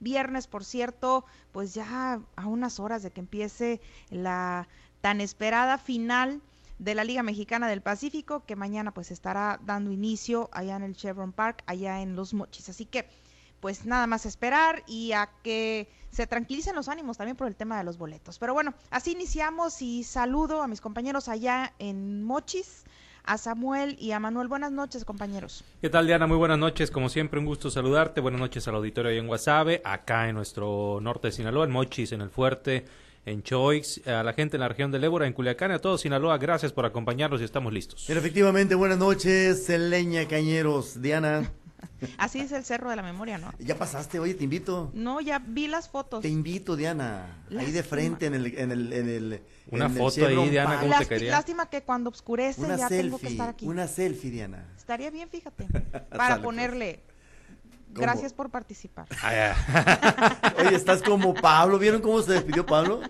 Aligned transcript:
Viernes, 0.00 0.46
por 0.46 0.64
cierto, 0.64 1.24
pues 1.52 1.74
ya 1.74 2.20
a 2.36 2.46
unas 2.46 2.80
horas 2.80 3.02
de 3.02 3.10
que 3.10 3.20
empiece 3.20 3.80
la 4.10 4.68
tan 5.00 5.20
esperada 5.20 5.78
final 5.78 6.40
de 6.78 6.94
la 6.94 7.04
Liga 7.04 7.22
Mexicana 7.22 7.68
del 7.68 7.82
Pacífico, 7.82 8.44
que 8.46 8.56
mañana 8.56 8.92
pues 8.92 9.10
estará 9.10 9.58
dando 9.64 9.90
inicio 9.90 10.48
allá 10.52 10.76
en 10.76 10.84
el 10.84 10.96
Chevron 10.96 11.32
Park, 11.32 11.62
allá 11.66 12.00
en 12.00 12.14
Los 12.14 12.34
Mochis. 12.34 12.68
Así 12.68 12.86
que 12.86 13.08
pues 13.60 13.84
nada 13.84 14.06
más 14.06 14.26
esperar 14.26 14.84
y 14.86 15.12
a 15.12 15.30
que 15.42 15.88
se 16.10 16.26
tranquilicen 16.26 16.76
los 16.76 16.88
ánimos 16.88 17.18
también 17.18 17.36
por 17.36 17.48
el 17.48 17.56
tema 17.56 17.76
de 17.76 17.84
los 17.84 17.98
boletos. 17.98 18.38
Pero 18.38 18.54
bueno, 18.54 18.74
así 18.90 19.12
iniciamos 19.12 19.82
y 19.82 20.04
saludo 20.04 20.62
a 20.62 20.68
mis 20.68 20.80
compañeros 20.80 21.28
allá 21.28 21.74
en 21.78 22.22
Mochis, 22.22 22.84
a 23.28 23.36
Samuel 23.36 23.96
y 24.00 24.12
a 24.12 24.20
Manuel. 24.20 24.48
Buenas 24.48 24.72
noches, 24.72 25.04
compañeros. 25.04 25.62
¿Qué 25.82 25.90
tal, 25.90 26.06
Diana? 26.06 26.26
Muy 26.26 26.38
buenas 26.38 26.58
noches. 26.58 26.90
Como 26.90 27.10
siempre, 27.10 27.38
un 27.38 27.44
gusto 27.44 27.70
saludarte. 27.70 28.22
Buenas 28.22 28.40
noches 28.40 28.66
al 28.66 28.74
auditorio 28.74 29.10
ahí 29.10 29.18
en 29.18 29.26
Guasave, 29.26 29.82
acá 29.84 30.28
en 30.28 30.34
nuestro 30.34 30.98
norte 31.02 31.28
de 31.28 31.32
Sinaloa, 31.32 31.66
en 31.66 31.70
Mochis, 31.70 32.12
en 32.12 32.22
el 32.22 32.30
Fuerte, 32.30 32.86
en 33.26 33.42
Choix, 33.42 34.00
a 34.06 34.22
la 34.22 34.32
gente 34.32 34.56
en 34.56 34.62
la 34.62 34.68
región 34.68 34.90
de 34.90 34.98
Ébora, 34.98 35.26
en 35.26 35.34
Culiacán, 35.34 35.72
a 35.72 35.78
todos 35.78 36.00
Sinaloa. 36.00 36.38
Gracias 36.38 36.72
por 36.72 36.86
acompañarnos 36.86 37.42
y 37.42 37.44
estamos 37.44 37.70
listos. 37.70 38.04
Pero 38.06 38.18
efectivamente, 38.18 38.74
buenas 38.74 38.98
noches, 38.98 39.68
Leña 39.68 40.26
Cañeros. 40.26 41.02
Diana. 41.02 41.52
Así 42.18 42.40
es 42.40 42.52
el 42.52 42.64
cerro 42.64 42.90
de 42.90 42.96
la 42.96 43.02
memoria, 43.02 43.38
¿no? 43.38 43.52
Ya 43.58 43.76
pasaste, 43.76 44.18
oye, 44.18 44.34
te 44.34 44.44
invito. 44.44 44.90
No, 44.94 45.20
ya 45.20 45.38
vi 45.38 45.66
las 45.68 45.88
fotos. 45.88 46.22
Te 46.22 46.28
invito, 46.28 46.76
Diana. 46.76 47.44
Ahí 47.56 47.70
de 47.70 47.82
frente 47.82 48.26
en 48.26 48.34
el, 48.34 48.46
en 48.58 48.70
el, 48.70 48.92
en 48.92 49.08
el 49.08 49.42
Una 49.70 49.88
foto 49.88 50.26
ahí, 50.26 50.48
Diana, 50.50 50.80
¿cómo 50.80 50.98
te 50.98 51.06
quería? 51.06 51.32
Lástima 51.32 51.68
que 51.70 51.82
cuando 51.82 52.10
oscurece 52.10 52.62
una 52.62 52.76
ya 52.76 52.88
selfie, 52.88 53.04
tengo 53.04 53.18
que 53.18 53.28
estar 53.28 53.48
aquí. 53.48 53.66
Una 53.66 53.86
selfie, 53.86 54.30
Diana. 54.30 54.64
Estaría 54.76 55.10
bien, 55.10 55.28
fíjate, 55.28 55.64
para 56.10 56.34
Sale, 56.34 56.42
ponerle. 56.42 57.00
¿Cómo? 57.94 58.02
Gracias 58.02 58.32
por 58.32 58.50
participar. 58.50 59.06
Oye, 60.58 60.74
estás 60.76 61.02
como 61.02 61.34
Pablo. 61.34 61.78
¿Vieron 61.78 62.00
cómo 62.02 62.20
se 62.22 62.32
despidió 62.32 62.66
Pablo? 62.66 63.00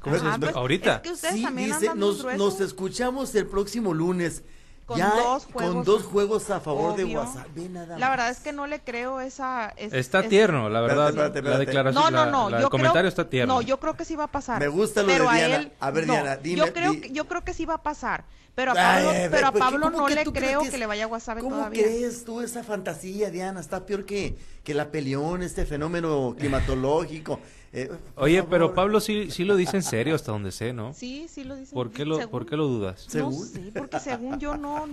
¿Cómo 0.00 0.16
se 0.16 0.22
Ah, 0.22 0.24
despidió? 0.30 0.38
pues, 0.40 0.56
ahorita. 0.56 0.96
Es 0.96 1.00
que 1.02 1.10
ustedes 1.12 1.34
Sí, 1.36 1.42
también 1.42 1.68
dice, 1.70 1.88
andan 1.88 2.38
nos, 2.38 2.60
escuchamos 2.60 3.34
el 3.34 3.46
próximo 3.46 3.94
lunes. 3.94 4.42
Con 4.86 4.98
ya 4.98 5.10
dos 5.14 5.44
con 5.44 5.52
juegos, 5.52 5.86
dos 5.86 6.02
juegos 6.02 6.50
a 6.50 6.60
favor 6.60 6.96
de 6.96 7.04
obvio. 7.04 7.20
WhatsApp. 7.20 7.46
Ve 7.54 7.68
nada 7.68 7.96
La 7.98 8.10
verdad 8.10 8.30
es 8.30 8.40
que 8.40 8.52
no 8.52 8.66
le 8.66 8.80
creo 8.80 9.20
esa... 9.20 9.72
es- 9.76 9.92
Está 9.92 10.20
es- 10.20 10.28
tierno, 10.28 10.68
la 10.68 10.80
verdad. 10.80 11.08
Espérate, 11.10 11.38
espérate, 11.38 11.42
La 11.42 11.62
espérate. 11.62 11.66
declaración, 11.66 12.02
No, 12.04 12.10
no, 12.10 12.24
la- 12.24 12.30
no. 12.30 12.50
la- 12.50 12.58
yo 12.58 12.64
el 12.64 12.70
comentario 12.70 13.00
creo, 13.02 13.08
está 13.08 13.30
tierno. 13.30 13.54
No, 13.54 13.62
yo 13.62 13.78
creo 13.78 13.94
que 13.94 14.04
sí 14.04 14.16
va 14.16 14.24
a 14.24 14.30
pasar. 14.32 14.58
Me 14.60 14.68
gusta 14.68 15.02
lo 15.02 15.06
pero 15.08 15.24
de 15.24 15.30
a 15.30 15.34
Diana. 15.34 15.56
él, 15.56 15.72
A 15.78 15.90
ver, 15.92 16.06
no, 16.06 16.12
Diana, 16.14 16.36
dime, 16.36 16.56
Yo 16.58 16.72
creo, 16.72 16.90
di- 16.92 17.00
que, 17.00 17.10
yo 17.12 17.24
creo 17.28 17.44
que 17.44 17.54
sí 17.54 17.64
va 17.64 17.74
a 17.74 17.82
pasar. 17.82 18.24
Pero 18.54 18.72
a 18.72 18.74
Pablo, 18.74 19.10
pero 19.30 19.46
a 19.46 19.52
Pablo 19.52 19.86
¿cómo 19.86 20.00
no 20.00 20.06
que 20.06 20.14
le 20.14 20.24
creo 20.24 20.60
que 20.62 20.76
le 20.76 20.84
vaya 20.86 21.04
a 21.04 21.06
WhatsApp 21.06 21.38
¿Cómo 21.38 21.56
todavía. 21.56 21.82
crees 21.84 22.24
tú 22.24 22.40
esa 22.42 22.62
fantasía, 22.62 23.30
Diana? 23.30 23.60
Está 23.60 23.86
peor 23.86 24.04
que, 24.04 24.36
que 24.62 24.74
la 24.74 24.90
peleón, 24.90 25.42
este 25.42 25.64
fenómeno 25.64 26.34
climatológico. 26.38 27.40
Eh, 27.74 27.90
Oye, 28.16 28.36
favor. 28.40 28.50
pero 28.50 28.74
Pablo 28.74 29.00
sí, 29.00 29.30
sí 29.30 29.44
lo 29.44 29.56
dice 29.56 29.78
en 29.78 29.82
serio 29.82 30.14
hasta 30.14 30.30
donde 30.30 30.52
sé, 30.52 30.74
¿no? 30.74 30.92
Sí, 30.92 31.24
sí 31.30 31.42
lo 31.42 31.56
dice. 31.56 31.74
¿Por 31.74 31.90
qué 31.90 32.04
lo, 32.04 32.16
Según- 32.16 32.30
¿por 32.30 32.44
qué 32.44 32.54
lo 32.58 32.66
dudas? 32.66 33.06
No 33.06 33.10
¿Según? 33.10 33.46
sé, 33.46 33.72
porque 33.74 33.98
según 33.98 34.38
yo 34.38 34.58
no, 34.58 34.86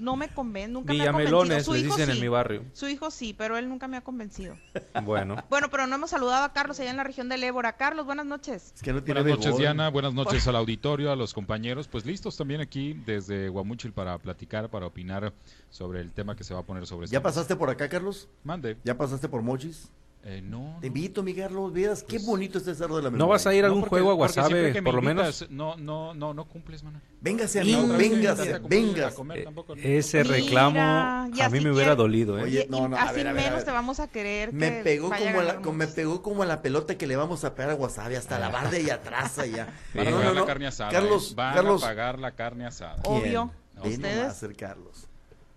no 0.00 0.16
me 0.16 0.28
convence, 0.28 0.72
nunca 0.72 0.94
me 0.94 1.02
ha 1.02 1.12
convencido. 1.12 1.40
Villamelones, 1.42 1.64
Su 1.66 1.74
les 1.74 1.82
hijo 1.84 1.94
dicen 1.96 2.06
sí, 2.10 2.16
en 2.16 2.20
mi 2.22 2.28
barrio. 2.28 2.62
Su 2.72 2.88
hijo 2.88 3.10
sí, 3.10 3.34
pero 3.36 3.58
él 3.58 3.68
nunca 3.68 3.88
me 3.88 3.98
ha 3.98 4.00
convencido. 4.00 4.56
Bueno. 5.04 5.36
Bueno, 5.50 5.68
pero 5.70 5.86
no 5.86 5.96
hemos 5.96 6.08
saludado 6.08 6.44
a 6.44 6.52
Carlos 6.54 6.80
allá 6.80 6.88
en 6.90 6.96
la 6.96 7.04
región 7.04 7.28
del 7.28 7.44
Ébora. 7.44 7.76
Carlos, 7.76 8.06
buenas 8.06 8.24
noches. 8.24 8.72
Es 8.74 8.80
que 8.80 8.92
no 8.94 9.02
tiene 9.02 9.20
Buenas 9.20 9.40
noches. 9.40 9.58
Diana. 9.58 9.90
Buenas 9.90 10.14
noches 10.14 10.48
al 10.48 10.56
auditorio, 10.56 11.12
a 11.12 11.16
los 11.16 11.34
compañeros. 11.34 11.88
Pues 11.88 12.06
listos 12.06 12.38
también 12.38 12.62
aquí 12.62 12.93
desde 13.04 13.48
Guamúchil 13.48 13.92
para 13.92 14.16
platicar, 14.18 14.68
para 14.70 14.86
opinar 14.86 15.32
sobre 15.70 16.00
el 16.00 16.12
tema 16.12 16.36
que 16.36 16.44
se 16.44 16.54
va 16.54 16.60
a 16.60 16.62
poner 16.64 16.86
sobre 16.86 17.06
¿Ya 17.06 17.18
este- 17.18 17.20
pasaste 17.24 17.56
por 17.56 17.70
acá, 17.70 17.88
Carlos? 17.88 18.28
Mande. 18.42 18.76
¿Ya 18.84 18.96
pasaste 18.96 19.28
por 19.28 19.42
Mochis? 19.42 19.90
Eh, 20.26 20.40
no. 20.42 20.78
Te 20.80 20.86
invito, 20.86 21.22
mi 21.22 21.34
Carlos. 21.34 21.70
Vieras 21.72 22.02
qué 22.02 22.16
Pues- 22.16 22.24
bonito 22.26 22.56
este 22.56 22.74
cerro 22.74 22.96
de 22.96 23.02
la 23.02 23.10
memoria. 23.10 23.24
¿No 23.26 23.28
vas 23.30 23.46
a 23.46 23.54
ir 23.54 23.62
a 23.62 23.68
No, 23.68 23.72
algún 23.74 23.80
porque- 23.82 23.90
juego 23.90 24.10
a 24.10 24.14
Guasave, 24.14 24.72
me 24.72 24.82
por 24.82 24.94
lo 24.94 25.00
invitas, 25.10 25.42
menos? 25.42 25.50
No, 25.50 25.76
no, 25.76 26.14
no, 26.14 26.32
no 26.32 26.48
cumples, 26.48 26.82
Manuel. 26.82 27.02
Véngase, 27.20 27.60
amigo, 27.60 27.86
véngase, 27.88 28.52
a 28.54 28.56
a 28.56 28.58
véngase. 28.60 29.14
comer, 29.16 29.38
Eh, 29.40 29.44
tampoco, 29.44 29.76
no. 29.76 29.82
Ese 29.82 30.22
reclamo 30.24 30.80
a 30.80 31.28
mí 31.50 31.60
me 31.60 31.70
hubiera 31.72 31.94
dolido, 31.94 32.38
¿eh? 32.38 32.42
Oye, 32.44 32.64
Y- 32.66 32.70
no, 32.70 32.88
no, 32.88 32.96
a 32.96 33.02
así 33.02 33.16
ver, 33.16 33.28
a 33.28 33.32
ver, 33.34 33.40
a 33.42 33.44
menos 33.44 33.56
ver. 33.58 33.64
te 33.64 33.70
vamos 33.70 34.00
a 34.00 34.08
querer 34.08 34.52
Me 34.54 34.78
que 34.78 34.82
pegó, 34.82 35.12
a 35.12 35.18
como 35.18 35.42
la, 35.42 35.56
como- 35.56 35.72
me 35.76 35.86
pegó 35.88 36.22
como 36.22 36.44
la 36.46 36.62
pelota 36.62 36.96
que 36.96 37.06
le 37.06 37.16
vamos 37.16 37.44
a 37.44 37.54
pegar 37.54 37.72
a 37.72 37.74
Wasabi 37.74 38.14
hasta 38.14 38.38
la 38.38 38.48
barda 38.48 38.78
y 38.78 38.88
atrás 38.88 39.38
allá. 39.38 39.68
Van 39.94 40.08
a 40.08 40.10
pagar 40.10 40.34
la 40.34 40.46
carne 40.46 40.66
asada. 40.68 40.90
Carlos, 40.90 41.32
eh. 41.32 41.34
Van 41.36 41.54
Carlos. 41.54 41.82
a 41.82 41.86
pagar 41.86 42.18
la 42.18 42.30
carne 42.30 42.64
asada. 42.64 42.96
Obvio. 43.04 43.50
Ustedes. 43.82 44.42
Carlos. 44.56 45.06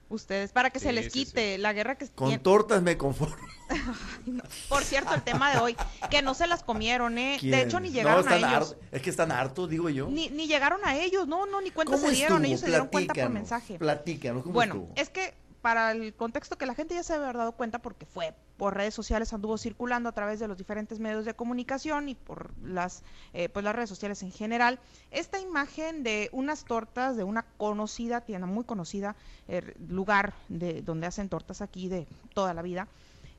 Ustedes, 0.09 0.51
para 0.53 0.69
que 0.69 0.79
se 0.79 0.94
les 0.94 1.06
sí, 1.06 1.25
quite 1.25 1.57
la 1.57 1.73
guerra 1.73 1.95
que 1.97 2.07
Con 2.07 2.28
tienen. 2.29 2.41
tortas 2.44 2.81
me 2.81 2.97
conformo. 2.97 3.35
Por 4.69 4.84
cierto, 4.84 5.13
el 5.13 5.22
tema 5.22 5.51
de 5.51 5.59
hoy, 5.59 5.75
que 6.09 6.22
no 6.22 6.34
se 6.34 6.47
las 6.47 6.63
comieron, 6.63 7.18
¿eh? 7.18 7.38
¿Quién? 7.40 7.51
De 7.51 7.62
hecho, 7.63 7.79
ni 7.81 7.90
No, 7.90 7.95
llegaron 7.95 8.28
a 8.28 8.38
ellos. 8.38 8.78
Es 8.91 9.01
que 9.01 9.09
están 9.09 9.31
hartos, 9.31 9.69
digo 9.69 9.90
yo. 9.90 10.07
Ni, 10.09 10.29
ni 10.29 10.47
llegaron 10.47 10.79
a 10.85 10.95
ellos, 10.97 11.28
no, 11.28 11.45
no, 11.45 11.59
ni 11.62 11.72
cuenta 11.72 11.94
¿Cómo 11.95 12.07
se 12.07 12.13
dieron, 12.13 12.38
estuvo? 12.38 12.47
ellos 12.47 12.59
se 12.62 12.68
dieron 12.68 12.88
cuenta 12.88 13.13
por 13.13 13.29
mensaje. 13.29 13.78
Platícanos, 13.78 14.44
¿cómo 14.44 14.53
Bueno, 14.53 14.73
estuvo? 14.75 14.94
es 14.95 15.09
que 15.09 15.34
para 15.62 15.91
el 15.91 16.13
contexto 16.13 16.57
que 16.57 16.66
la 16.66 16.75
gente 16.75 16.94
ya 16.95 17.03
se 17.03 17.13
había 17.13 17.34
dado 17.34 17.51
cuenta 17.53 17.79
porque 17.79 18.06
fue 18.06 18.34
por 18.57 18.75
redes 18.75 18.94
sociales 18.94 19.34
anduvo 19.34 19.57
circulando 19.57 20.09
a 20.09 20.12
través 20.12 20.40
de 20.40 20.47
los 20.47 20.57
diferentes 20.57 21.00
medios 21.00 21.25
de 21.25 21.34
comunicación 21.34 22.09
y 22.09 22.16
por 22.16 22.51
las 22.63 23.03
eh, 23.34 23.50
pues 23.50 23.63
las 23.63 23.75
redes 23.75 23.90
sociales 23.90 24.23
en 24.23 24.31
general. 24.31 24.79
Esta 25.12 25.40
imagen 25.40 26.03
de 26.03 26.29
unas 26.31 26.66
tortas 26.66 27.16
de 27.16 27.23
una 27.23 27.44
conocida 27.57 28.22
tienda 28.22 28.47
muy 28.47 28.63
conocida 28.63 29.16
eh, 29.47 29.75
lugar 29.88 30.34
de 30.50 30.81
donde 30.81 31.07
hacen 31.07 31.29
tortas 31.29 31.62
aquí 31.62 31.88
de 31.88 32.07
toda 32.34 32.53
la 32.53 32.62
vida 32.62 32.88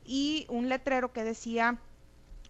y 0.05 0.45
un 0.49 0.69
letrero 0.69 1.11
que 1.11 1.23
decía 1.23 1.77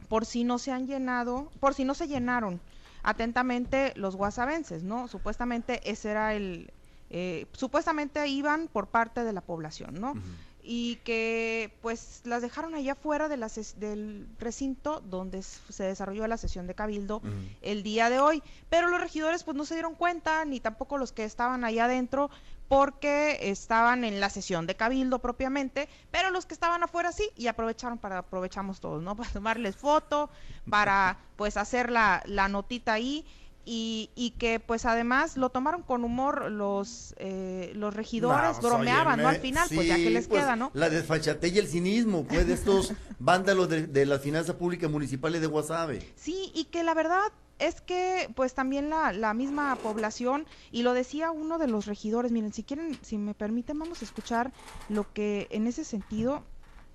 por 0.07 0.25
si 0.25 0.43
no 0.43 0.59
se 0.59 0.71
han 0.71 0.87
llenado 0.87 1.51
por 1.59 1.73
si 1.73 1.83
no 1.83 1.93
se 1.93 2.07
llenaron 2.07 2.61
atentamente 3.03 3.93
los 3.95 4.15
guasavenses 4.15 4.83
no 4.83 5.07
supuestamente 5.07 5.81
ese 5.89 6.11
era 6.11 6.33
el 6.35 6.71
eh, 7.11 7.47
supuestamente 7.53 8.27
iban 8.27 8.67
por 8.67 8.87
parte 8.87 9.23
de 9.23 9.33
la 9.33 9.41
población, 9.41 9.99
¿no? 9.99 10.13
Y 10.61 10.97
que 10.97 11.77
pues 11.81 12.21
las 12.25 12.41
dejaron 12.41 12.75
allá 12.75 12.95
fuera 12.95 13.27
de 13.29 13.37
la 13.37 13.49
del 13.77 14.27
recinto 14.39 15.01
donde 15.01 15.41
se 15.41 15.83
desarrolló 15.83 16.27
la 16.27 16.37
sesión 16.37 16.67
de 16.67 16.75
cabildo 16.75 17.21
el 17.61 17.83
día 17.83 18.09
de 18.09 18.19
hoy. 18.19 18.43
Pero 18.69 18.89
los 18.89 18.99
regidores 19.01 19.43
pues 19.43 19.55
no 19.55 19.65
se 19.65 19.75
dieron 19.75 19.95
cuenta, 19.95 20.45
ni 20.45 20.59
tampoco 20.59 20.97
los 20.97 21.11
que 21.11 21.23
estaban 21.23 21.63
allá 21.63 21.85
adentro, 21.85 22.29
porque 22.69 23.49
estaban 23.49 24.03
en 24.03 24.19
la 24.19 24.29
sesión 24.29 24.67
de 24.67 24.75
cabildo 24.75 25.19
propiamente, 25.19 25.89
pero 26.11 26.29
los 26.29 26.45
que 26.45 26.53
estaban 26.53 26.83
afuera 26.83 27.11
sí, 27.11 27.27
y 27.35 27.47
aprovecharon 27.47 27.97
para, 27.97 28.19
aprovechamos 28.19 28.79
todos, 28.79 29.01
¿no? 29.01 29.15
Para 29.17 29.29
tomarles 29.31 29.75
foto, 29.75 30.29
para 30.69 31.17
pues 31.35 31.57
hacer 31.57 31.89
la, 31.89 32.21
la 32.25 32.47
notita 32.47 32.93
ahí. 32.93 33.25
Y, 33.65 34.09
y 34.15 34.31
que 34.31 34.59
pues 34.59 34.85
además 34.85 35.37
lo 35.37 35.49
tomaron 35.49 35.83
con 35.83 36.03
humor 36.03 36.49
los 36.49 37.13
eh, 37.17 37.71
los 37.75 37.93
regidores, 37.93 38.55
No, 38.55 38.61
pues, 38.61 38.73
bromeaban, 38.73 39.21
¿no? 39.21 39.27
Al 39.27 39.37
final, 39.37 39.67
pues 39.73 39.87
ya 39.87 39.95
que 39.97 40.09
les 40.09 40.27
pues, 40.27 40.41
queda, 40.41 40.55
¿no? 40.55 40.71
La 40.73 40.89
desfachatez 40.89 41.53
y 41.53 41.59
el 41.59 41.67
cinismo, 41.67 42.25
pues, 42.25 42.47
de 42.47 42.53
estos 42.53 42.93
vándalos 43.19 43.69
de, 43.69 43.85
de 43.85 44.05
las 44.05 44.21
finanzas 44.21 44.55
públicas 44.55 44.89
municipales 44.89 45.41
de 45.41 45.47
Guasave. 45.47 46.13
Sí, 46.15 46.51
y 46.55 46.65
que 46.65 46.83
la 46.83 46.95
verdad 46.95 47.21
es 47.59 47.81
que 47.81 48.31
pues 48.35 48.53
también 48.53 48.89
la, 48.89 49.11
la 49.11 49.33
misma 49.33 49.75
población, 49.75 50.47
y 50.71 50.83
lo 50.83 50.93
decía 50.93 51.29
uno 51.31 51.57
de 51.57 51.67
los 51.67 51.85
regidores, 51.85 52.31
miren, 52.31 52.53
si 52.53 52.63
quieren, 52.63 52.97
si 53.01 53.17
me 53.17 53.33
permiten, 53.33 53.77
vamos 53.77 54.01
a 54.01 54.05
escuchar 54.05 54.51
lo 54.87 55.11
que 55.13 55.47
en 55.51 55.67
ese 55.67 55.83
sentido, 55.83 56.43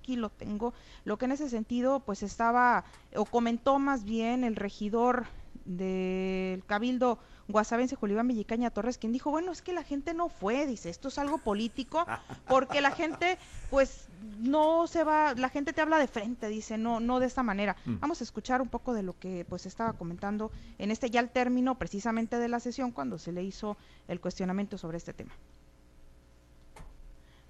aquí 0.01 0.15
lo 0.15 0.29
tengo, 0.29 0.73
lo 1.05 1.17
que 1.17 1.25
en 1.25 1.31
ese 1.31 1.49
sentido 1.49 1.99
pues 1.99 2.23
estaba, 2.23 2.83
o 3.15 3.25
comentó 3.25 3.79
más 3.79 4.03
bien 4.03 4.43
el 4.43 4.55
regidor 4.55 5.25
del 5.65 6.63
Cabildo 6.65 7.19
Guasavense 7.47 7.95
Julián 7.95 8.27
Villicaña 8.27 8.71
Torres, 8.71 8.97
quien 8.97 9.11
dijo, 9.11 9.29
bueno, 9.29 9.51
es 9.51 9.61
que 9.61 9.73
la 9.73 9.83
gente 9.83 10.13
no 10.13 10.29
fue, 10.29 10.65
dice, 10.65 10.89
esto 10.89 11.09
es 11.09 11.17
algo 11.19 11.37
político, 11.37 12.05
porque 12.47 12.81
la 12.81 12.91
gente, 12.91 13.37
pues, 13.69 14.07
no 14.39 14.87
se 14.87 15.03
va, 15.03 15.33
la 15.35 15.49
gente 15.49 15.73
te 15.73 15.81
habla 15.81 15.99
de 15.99 16.07
frente, 16.07 16.47
dice, 16.47 16.77
no, 16.77 16.99
no 16.99 17.19
de 17.19 17.27
esta 17.27 17.43
manera. 17.43 17.75
Mm. 17.85 17.99
Vamos 17.99 18.21
a 18.21 18.23
escuchar 18.23 18.61
un 18.61 18.69
poco 18.69 18.93
de 18.93 19.03
lo 19.03 19.17
que 19.19 19.45
pues 19.47 19.65
estaba 19.65 19.93
comentando 19.93 20.51
en 20.79 20.89
este 20.89 21.09
ya 21.09 21.19
al 21.19 21.29
término 21.29 21.75
precisamente 21.75 22.39
de 22.39 22.47
la 22.47 22.59
sesión 22.59 22.91
cuando 22.91 23.19
se 23.19 23.31
le 23.31 23.43
hizo 23.43 23.77
el 24.07 24.19
cuestionamiento 24.19 24.77
sobre 24.77 24.97
este 24.97 25.13
tema. 25.13 25.31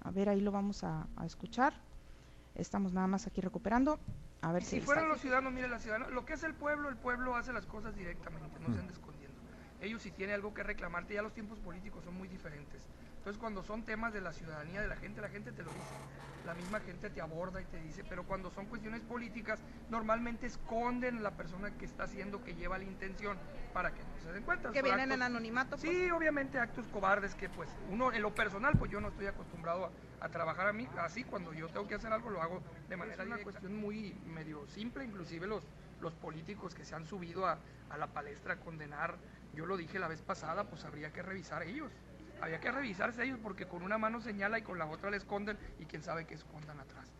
A 0.02 0.10
ver, 0.10 0.28
ahí 0.28 0.40
lo 0.40 0.52
vamos 0.52 0.84
a, 0.84 1.06
a 1.16 1.26
escuchar. 1.26 1.74
Estamos 2.54 2.92
nada 2.92 3.06
más 3.06 3.26
aquí 3.26 3.40
recuperando. 3.40 3.98
A 4.42 4.52
ver 4.52 4.62
si, 4.62 4.80
Si 4.80 4.80
fueran 4.80 5.08
los 5.08 5.20
ciudadanos, 5.20 5.52
mire 5.52 5.68
la 5.68 5.78
ciudadana, 5.78 6.08
lo 6.08 6.24
que 6.24 6.34
es 6.34 6.42
el 6.42 6.54
pueblo, 6.54 6.88
el 6.88 6.96
pueblo 6.96 7.36
hace 7.36 7.52
las 7.52 7.66
cosas 7.66 7.96
directamente, 7.96 8.58
no 8.60 8.72
se 8.72 8.80
anda 8.80 8.92
escondiendo. 8.92 9.36
Ellos 9.80 10.02
si 10.02 10.10
tienen 10.10 10.34
algo 10.34 10.54
que 10.54 10.62
reclamarte, 10.62 11.14
ya 11.14 11.22
los 11.22 11.34
tiempos 11.34 11.58
políticos 11.58 12.04
son 12.04 12.14
muy 12.14 12.28
diferentes. 12.28 12.88
Entonces 13.18 13.40
cuando 13.40 13.62
son 13.64 13.82
temas 13.84 14.12
de 14.12 14.20
la 14.20 14.32
ciudadanía, 14.32 14.80
de 14.80 14.88
la 14.88 14.96
gente, 14.96 15.20
la 15.20 15.28
gente 15.28 15.52
te 15.52 15.62
lo 15.62 15.70
dice. 15.70 15.94
La 16.46 16.54
misma 16.54 16.78
gente 16.78 17.10
te 17.10 17.20
aborda 17.20 17.60
y 17.60 17.64
te 17.64 17.82
dice, 17.82 18.04
pero 18.08 18.22
cuando 18.22 18.52
son 18.52 18.66
cuestiones 18.66 19.00
políticas, 19.02 19.58
normalmente 19.90 20.46
esconden 20.46 21.18
a 21.18 21.20
la 21.20 21.30
persona 21.32 21.72
que 21.76 21.84
está 21.84 22.04
haciendo, 22.04 22.44
que 22.44 22.54
lleva 22.54 22.78
la 22.78 22.84
intención, 22.84 23.36
para 23.74 23.90
que 23.90 23.98
no 23.98 24.22
se 24.22 24.32
den 24.32 24.44
cuenta. 24.44 24.70
que 24.70 24.80
vienen 24.80 25.10
en 25.10 25.22
anonimato. 25.22 25.76
pues. 25.76 25.82
Sí, 25.82 26.08
obviamente 26.10 26.60
actos 26.60 26.86
cobardes 26.86 27.34
que 27.34 27.48
pues 27.48 27.68
uno 27.90 28.12
en 28.12 28.22
lo 28.22 28.32
personal 28.32 28.74
pues 28.78 28.92
yo 28.92 29.00
no 29.00 29.08
estoy 29.08 29.26
acostumbrado 29.26 29.86
a 29.86 29.90
trabajar 30.30 30.68
a 30.68 30.72
mí, 30.72 30.88
así 30.98 31.24
cuando 31.24 31.52
yo 31.52 31.68
tengo 31.68 31.86
que 31.86 31.94
hacer 31.94 32.12
algo 32.12 32.30
lo 32.30 32.42
hago 32.42 32.62
de 32.88 32.96
manera 32.96 33.22
Es 33.22 33.28
una 33.28 33.42
cuestión 33.42 33.76
muy 33.76 34.14
medio 34.26 34.66
simple, 34.68 35.04
inclusive 35.04 35.46
los, 35.46 35.64
los 36.00 36.14
políticos 36.14 36.74
que 36.74 36.84
se 36.84 36.94
han 36.94 37.06
subido 37.06 37.46
a, 37.46 37.58
a 37.90 37.96
la 37.96 38.08
palestra 38.08 38.54
a 38.54 38.56
condenar, 38.60 39.16
yo 39.54 39.66
lo 39.66 39.76
dije 39.76 39.98
la 39.98 40.08
vez 40.08 40.22
pasada, 40.22 40.64
pues 40.64 40.84
habría 40.84 41.12
que 41.12 41.22
revisar 41.22 41.62
ellos, 41.62 41.92
había 42.40 42.60
que 42.60 42.70
revisarse 42.70 43.24
ellos 43.24 43.38
porque 43.42 43.66
con 43.66 43.82
una 43.82 43.98
mano 43.98 44.20
señala 44.20 44.58
y 44.58 44.62
con 44.62 44.78
la 44.78 44.86
otra 44.86 45.10
le 45.10 45.16
esconden 45.16 45.58
y 45.78 45.86
quién 45.86 46.02
sabe 46.02 46.26
qué 46.26 46.34
escondan 46.34 46.80
atrás. 46.80 47.15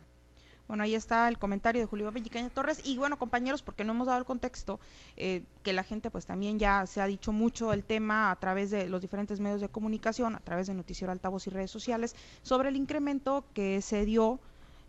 Bueno, 0.68 0.82
ahí 0.82 0.94
está 0.94 1.28
el 1.28 1.38
comentario 1.38 1.80
de 1.80 1.86
Julio 1.86 2.10
Villicaña 2.10 2.50
Torres. 2.50 2.80
Y 2.84 2.98
bueno, 2.98 3.18
compañeros, 3.18 3.62
porque 3.62 3.84
no 3.84 3.92
hemos 3.92 4.06
dado 4.06 4.18
el 4.18 4.24
contexto, 4.24 4.80
eh, 5.16 5.42
que 5.62 5.72
la 5.72 5.84
gente 5.84 6.10
pues 6.10 6.26
también 6.26 6.58
ya 6.58 6.86
se 6.86 7.00
ha 7.00 7.06
dicho 7.06 7.32
mucho 7.32 7.72
el 7.72 7.84
tema 7.84 8.30
a 8.30 8.36
través 8.36 8.70
de 8.70 8.88
los 8.88 9.00
diferentes 9.00 9.40
medios 9.40 9.60
de 9.60 9.68
comunicación, 9.68 10.34
a 10.34 10.40
través 10.40 10.66
de 10.66 10.74
Noticiero 10.74 11.12
Altavoz 11.12 11.46
y 11.46 11.50
redes 11.50 11.70
sociales, 11.70 12.16
sobre 12.42 12.68
el 12.70 12.76
incremento 12.76 13.44
que 13.54 13.80
se 13.80 14.04
dio 14.04 14.40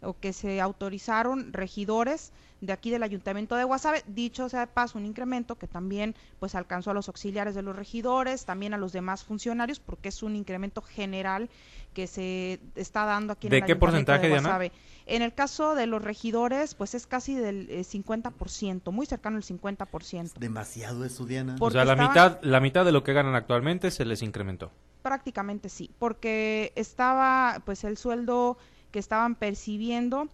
o 0.01 0.13
que 0.13 0.33
se 0.33 0.61
autorizaron 0.61 1.53
regidores 1.53 2.31
de 2.61 2.73
aquí 2.73 2.89
del 2.89 3.03
Ayuntamiento 3.03 3.55
de 3.55 3.63
Guasave, 3.63 4.03
dicho 4.07 4.49
sea 4.49 4.61
de 4.61 4.67
paso, 4.67 4.97
un 4.97 5.05
incremento 5.05 5.55
que 5.55 5.67
también 5.67 6.15
pues 6.39 6.55
alcanzó 6.55 6.91
a 6.91 6.93
los 6.93 7.07
auxiliares 7.07 7.55
de 7.55 7.61
los 7.61 7.75
regidores, 7.75 8.45
también 8.45 8.73
a 8.73 8.77
los 8.77 8.93
demás 8.93 9.23
funcionarios, 9.23 9.79
porque 9.79 10.09
es 10.09 10.23
un 10.23 10.35
incremento 10.35 10.81
general 10.81 11.49
que 11.93 12.07
se 12.07 12.59
está 12.75 13.05
dando 13.05 13.33
aquí 13.33 13.47
en 13.47 13.51
¿De 13.51 13.57
el 13.57 13.65
qué 13.65 13.75
porcentaje, 13.75 14.27
de 14.27 14.39
Guasave. 14.39 14.71
En 15.05 15.21
el 15.21 15.33
caso 15.33 15.75
de 15.75 15.87
los 15.87 16.01
regidores, 16.03 16.75
pues 16.75 16.95
es 16.95 17.07
casi 17.07 17.35
del 17.35 17.69
50%, 17.69 18.81
eh, 18.89 18.91
muy 18.91 19.05
cercano 19.05 19.37
al 19.37 19.43
50%. 19.43 20.33
Demasiado 20.37 21.05
eso, 21.05 21.25
Diana. 21.25 21.55
o 21.59 21.71
sea, 21.71 21.85
la 21.85 21.95
mitad, 21.95 22.39
la 22.41 22.59
mitad 22.59 22.85
de 22.85 22.91
lo 22.91 23.03
que 23.03 23.13
ganan 23.13 23.35
actualmente 23.35 23.91
se 23.91 24.05
les 24.05 24.21
incrementó. 24.21 24.71
Prácticamente 25.01 25.69
sí, 25.69 25.89
porque 25.99 26.73
estaba 26.75 27.61
pues 27.65 27.83
el 27.83 27.97
sueldo 27.97 28.57
que 28.91 28.99
estaban 28.99 29.35
percibiendo. 29.35 30.27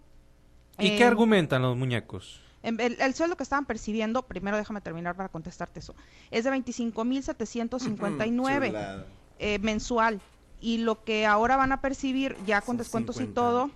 ¿Y 0.78 0.96
qué 0.96 1.04
argumentan 1.04 1.62
los 1.62 1.76
muñecos? 1.76 2.40
El, 2.62 3.14
sueldo 3.14 3.36
que 3.36 3.42
estaban 3.42 3.66
percibiendo, 3.66 4.22
primero 4.22 4.56
déjame 4.56 4.80
terminar 4.80 5.16
para 5.16 5.28
contestarte 5.28 5.80
eso, 5.80 5.94
es 6.30 6.44
de 6.44 6.50
25.759 6.50 9.04
eh, 9.38 9.58
mensual. 9.58 10.20
Y 10.60 10.78
lo 10.78 11.02
que 11.04 11.26
ahora 11.26 11.56
van 11.56 11.72
a 11.72 11.82
percibir, 11.82 12.36
ya 12.46 12.62
con 12.62 12.78
descuentos 12.78 13.20
y 13.20 13.26
todo, 13.26 13.70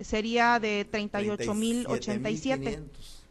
sería 0.00 0.58
de 0.58 0.90
38.087. 0.90 2.80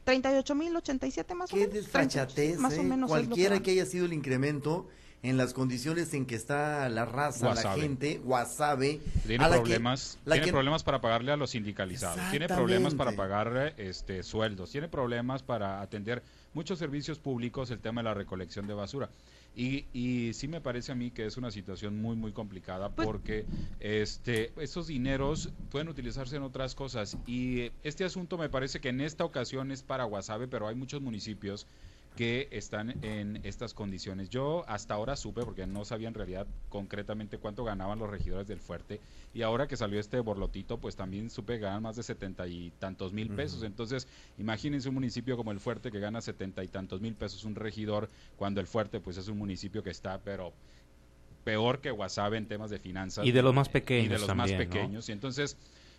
38.087 0.05 1.33
más 1.33 1.51
o 1.51 1.55
menos. 1.55 1.71
Qué 1.71 1.79
desfachatez, 1.79 2.59
más 2.59 2.77
o 2.77 2.81
¿eh? 2.81 2.83
menos 2.83 3.09
Cualquiera 3.09 3.59
que 3.61 3.71
haya 3.71 3.85
sido 3.85 4.05
el 4.05 4.13
incremento, 4.13 4.87
en 5.25 5.37
las 5.37 5.53
condiciones 5.53 6.13
en 6.13 6.27
que 6.27 6.35
está 6.35 6.87
la 6.89 7.05
raza, 7.05 7.55
la 7.55 7.73
gente, 7.73 8.21
Guasave. 8.23 9.01
Tiene 9.25 9.47
problemas, 9.47 10.19
tiene 10.23 10.47
problemas 10.47 10.83
para 10.83 11.01
pagarle 11.01 11.31
a 11.31 11.37
los 11.37 11.49
sindicalizados, 11.49 12.19
tiene 12.29 12.47
problemas 12.47 12.93
para 12.93 13.13
pagar 13.13 13.73
este 13.77 14.21
sueldos, 14.21 14.69
tiene 14.69 14.87
problemas 14.87 15.41
para 15.41 15.81
atender 15.81 16.21
muchos 16.53 16.77
servicios 16.77 17.17
públicos, 17.17 17.71
el 17.71 17.79
tema 17.79 18.01
de 18.01 18.05
la 18.05 18.13
recolección 18.13 18.67
de 18.67 18.75
basura. 18.75 19.09
Y, 19.55 19.85
y 19.93 20.33
sí 20.33 20.47
me 20.47 20.61
parece 20.61 20.91
a 20.91 20.95
mí 20.95 21.11
que 21.11 21.25
es 21.25 21.37
una 21.37 21.49
situación 21.49 22.01
muy, 22.01 22.15
muy 22.17 22.33
complicada 22.33 22.89
pues 22.89 23.07
porque 23.07 23.45
este, 23.79 24.51
estos 24.57 24.87
dineros 24.87 25.49
pueden 25.71 25.87
utilizarse 25.87 26.35
en 26.35 26.43
otras 26.43 26.75
cosas. 26.75 27.17
Y 27.25 27.71
este 27.83 28.03
asunto 28.03 28.37
me 28.37 28.49
parece 28.49 28.79
que 28.79 28.89
en 28.89 29.01
esta 29.01 29.23
ocasión 29.23 29.71
es 29.71 29.81
para 29.81 30.03
Guasave, 30.03 30.47
pero 30.47 30.67
hay 30.67 30.75
muchos 30.75 31.01
municipios 31.01 31.65
que 32.15 32.47
están 32.51 33.03
en 33.03 33.41
estas 33.43 33.73
condiciones. 33.73 34.29
Yo 34.29 34.63
hasta 34.67 34.93
ahora 34.93 35.15
supe, 35.15 35.43
porque 35.43 35.67
no 35.67 35.85
sabía 35.85 36.07
en 36.07 36.13
realidad 36.13 36.47
concretamente 36.69 37.37
cuánto 37.37 37.63
ganaban 37.63 37.99
los 37.99 38.09
regidores 38.09 38.47
del 38.47 38.59
fuerte, 38.59 39.01
y 39.33 39.41
ahora 39.41 39.67
que 39.67 39.77
salió 39.77 39.99
este 39.99 40.19
borlotito, 40.19 40.79
pues 40.79 40.95
también 40.95 41.29
supe 41.29 41.53
que 41.53 41.59
ganan 41.59 41.83
más 41.83 41.95
de 41.95 42.03
setenta 42.03 42.47
y 42.47 42.71
tantos 42.79 43.13
mil 43.13 43.29
pesos. 43.29 43.63
Entonces, 43.63 44.07
imagínense 44.37 44.89
un 44.89 44.95
municipio 44.95 45.35
como 45.35 45.51
el 45.51 45.59
fuerte 45.59 45.91
que 45.91 45.99
gana 45.99 46.21
setenta 46.21 46.63
y 46.63 46.67
tantos 46.67 47.01
mil 47.01 47.15
pesos 47.15 47.43
un 47.43 47.55
regidor, 47.55 48.09
cuando 48.37 48.61
el 48.61 48.67
fuerte 48.67 48.99
pues 48.99 49.17
es 49.17 49.27
un 49.27 49.37
municipio 49.37 49.83
que 49.83 49.89
está, 49.89 50.19
pero 50.19 50.53
peor 51.43 51.79
que 51.79 51.91
Guasave 51.91 52.37
en 52.37 52.47
temas 52.47 52.69
de 52.69 52.79
finanzas. 52.79 53.25
Y 53.25 53.31
de 53.31 53.41
los 53.41 53.53
más 53.53 53.69
pequeños. 53.69 54.05
Y 54.05 54.09
de 54.09 54.19
los 54.19 54.35
más 54.35 54.51
pequeños. 54.51 55.09
Y 55.09 55.11
entonces, 55.11 55.57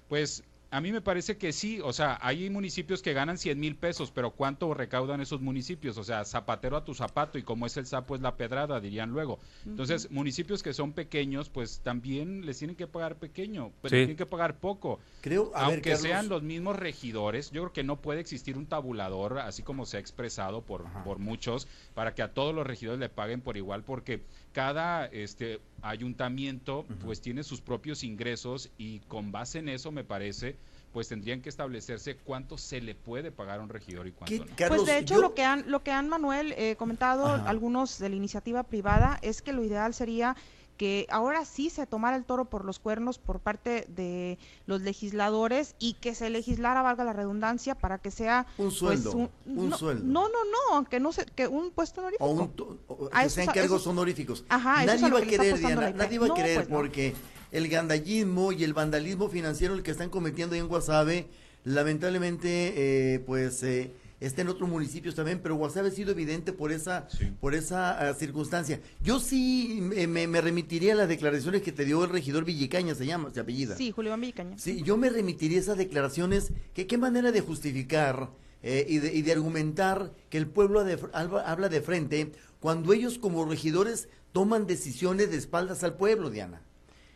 pues 0.08 0.42
a 0.70 0.80
mí 0.80 0.92
me 0.92 1.00
parece 1.00 1.36
que 1.36 1.52
sí, 1.52 1.80
o 1.82 1.92
sea, 1.92 2.18
hay 2.20 2.50
municipios 2.50 3.00
que 3.00 3.12
ganan 3.12 3.38
100 3.38 3.58
mil 3.58 3.76
pesos, 3.76 4.10
pero 4.10 4.32
¿cuánto 4.32 4.74
recaudan 4.74 5.20
esos 5.20 5.40
municipios? 5.40 5.96
O 5.96 6.04
sea, 6.04 6.24
zapatero 6.24 6.76
a 6.76 6.84
tu 6.84 6.94
zapato 6.94 7.38
y 7.38 7.42
como 7.42 7.66
es 7.66 7.76
el 7.76 7.86
sapo 7.86 8.16
es 8.16 8.20
la 8.20 8.36
pedrada, 8.36 8.80
dirían 8.80 9.10
luego. 9.10 9.38
Entonces, 9.64 10.10
municipios 10.10 10.62
que 10.62 10.72
son 10.72 10.92
pequeños, 10.92 11.48
pues 11.50 11.80
también 11.80 12.44
les 12.44 12.58
tienen 12.58 12.76
que 12.76 12.86
pagar 12.86 13.16
pequeño, 13.16 13.72
pero 13.80 13.92
tienen 13.92 14.16
que 14.16 14.26
pagar 14.26 14.58
poco. 14.58 14.98
Creo, 15.20 15.52
Aunque 15.54 15.96
sean 15.96 16.28
los 16.28 16.42
mismos 16.42 16.76
regidores, 16.76 17.50
yo 17.52 17.62
creo 17.62 17.72
que 17.72 17.84
no 17.84 18.00
puede 18.00 18.20
existir 18.20 18.58
un 18.58 18.66
tabulador, 18.66 19.38
así 19.38 19.62
como 19.62 19.86
se 19.86 19.98
ha 19.98 20.00
expresado 20.00 20.62
por, 20.62 20.84
por 21.04 21.18
muchos, 21.18 21.68
para 21.94 22.14
que 22.14 22.22
a 22.22 22.34
todos 22.34 22.54
los 22.54 22.66
regidores 22.66 22.98
le 22.98 23.08
paguen 23.08 23.40
por 23.40 23.56
igual, 23.56 23.84
porque 23.84 24.22
cada 24.56 25.04
este 25.08 25.60
ayuntamiento 25.82 26.86
pues 27.04 27.20
tiene 27.20 27.42
sus 27.42 27.60
propios 27.60 28.02
ingresos 28.02 28.70
y 28.78 29.00
con 29.00 29.30
base 29.30 29.58
en 29.58 29.68
eso 29.68 29.92
me 29.92 30.02
parece 30.02 30.56
pues 30.94 31.08
tendrían 31.08 31.42
que 31.42 31.50
establecerse 31.50 32.16
cuánto 32.16 32.56
se 32.56 32.80
le 32.80 32.94
puede 32.94 33.30
pagar 33.30 33.60
a 33.60 33.62
un 33.62 33.68
regidor 33.68 34.06
y 34.06 34.12
cuánto 34.12 34.46
no. 34.46 34.68
pues 34.68 34.86
de 34.86 34.96
hecho 34.96 35.20
lo 35.20 35.34
que 35.34 35.44
han 35.44 35.70
lo 35.70 35.82
que 35.82 35.90
han 35.90 36.08
Manuel 36.08 36.54
eh, 36.56 36.74
comentado 36.78 37.26
algunos 37.26 37.98
de 37.98 38.08
la 38.08 38.16
iniciativa 38.16 38.62
privada 38.62 39.18
es 39.20 39.42
que 39.42 39.52
lo 39.52 39.62
ideal 39.62 39.92
sería 39.92 40.34
que 40.76 41.06
ahora 41.11 41.44
sí 41.44 41.70
se 41.70 41.87
tomara 41.87 42.17
el 42.17 42.25
toro 42.25 42.44
por 42.46 42.64
los 42.64 42.78
cuernos 42.78 43.19
por 43.19 43.40
parte 43.40 43.87
de 43.88 44.38
los 44.67 44.82
legisladores 44.82 45.75
y 45.78 45.94
que 45.94 46.14
se 46.14 46.31
legislara, 46.31 46.82
valga 46.82 47.05
la 47.05 47.12
redundancia, 47.12 47.75
para 47.75 47.99
que 47.99 48.11
sea 48.11 48.46
un 48.58 48.67
pues, 48.67 48.78
sueldo. 48.78 49.12
un, 49.12 49.31
no, 49.70 49.76
sueldo. 49.76 50.05
No, 50.05 50.28
no, 50.28 50.44
no, 50.44 50.75
aunque 50.75 51.00
no 51.00 51.12
se, 51.12 51.25
que 51.26 51.46
un 51.46 51.70
puesto 51.70 52.00
honorífico. 52.00 52.25
O, 52.25 52.31
un, 52.31 53.08
que 53.08 53.31
sean 53.31 53.46
cargos 53.49 53.87
honoríficos. 53.87 54.44
Ajá, 54.49 54.84
nadie 54.84 55.11
va 55.11 55.19
a 55.19 55.23
querer, 55.23 55.58
Diana, 55.58 55.90
nadie 55.90 56.19
va 56.19 56.26
a 56.26 56.34
querer 56.34 56.69
porque 56.69 57.14
el 57.52 57.69
gandallismo 57.69 58.52
y 58.52 58.64
el 58.64 58.75
vandalismo 58.75 59.28
financiero 59.28 59.75
el 59.75 59.82
que 59.82 59.90
están 59.90 60.11
cometiendo 60.11 60.55
ahí 60.55 60.61
en 60.61 60.69
Guasave, 60.69 61.28
lamentablemente, 61.64 63.14
eh, 63.14 63.20
pues 63.20 63.62
eh, 63.62 63.93
está 64.20 64.42
en 64.42 64.48
otros 64.48 64.68
municipios 64.68 65.14
también, 65.14 65.40
pero 65.42 65.56
Guasave 65.56 65.88
ha 65.88 65.92
sido 65.92 66.12
evidente 66.12 66.52
por 66.52 66.72
esa, 66.72 67.08
por 67.40 67.54
esa 67.54 68.08
ah, 68.08 68.14
circunstancia. 68.14 68.80
Yo 69.02 69.20
sí 69.20 69.78
me, 69.80 70.40
remitiría 70.40 70.94
a 70.94 70.96
las 70.96 71.08
declaraciones 71.08 71.62
que 71.62 71.72
te 71.72 71.84
dio 71.84 72.02
el 72.04 72.10
regidor 72.10 72.44
Villicaña, 72.44 72.94
se 72.94 73.06
llama, 73.06 73.30
se 73.32 73.40
apellida. 73.40 73.76
Sí, 73.76 73.90
Julio 73.90 74.16
Villicaña. 74.16 74.58
Sí, 74.58 74.82
yo 74.82 74.96
me 74.96 75.10
remitiría 75.10 75.58
a 75.58 75.60
esas 75.60 75.78
declaraciones, 75.78 76.52
que 76.74 76.86
qué 76.86 76.98
manera 76.98 77.32
de 77.32 77.40
justificar 77.40 78.30
eh, 78.62 78.86
y, 78.88 78.98
de, 78.98 79.14
y, 79.14 79.22
de, 79.22 79.32
argumentar 79.32 80.12
que 80.30 80.38
el 80.38 80.46
pueblo 80.46 80.85
habla 81.12 81.68
de 81.68 81.80
frente 81.82 82.32
cuando 82.58 82.92
ellos 82.92 83.18
como 83.18 83.44
regidores 83.44 84.08
toman 84.32 84.66
decisiones 84.66 85.30
de 85.30 85.37
espaldas 85.37 85.85
al 85.85 85.94
pueblo, 85.94 86.30
Diana. 86.30 86.62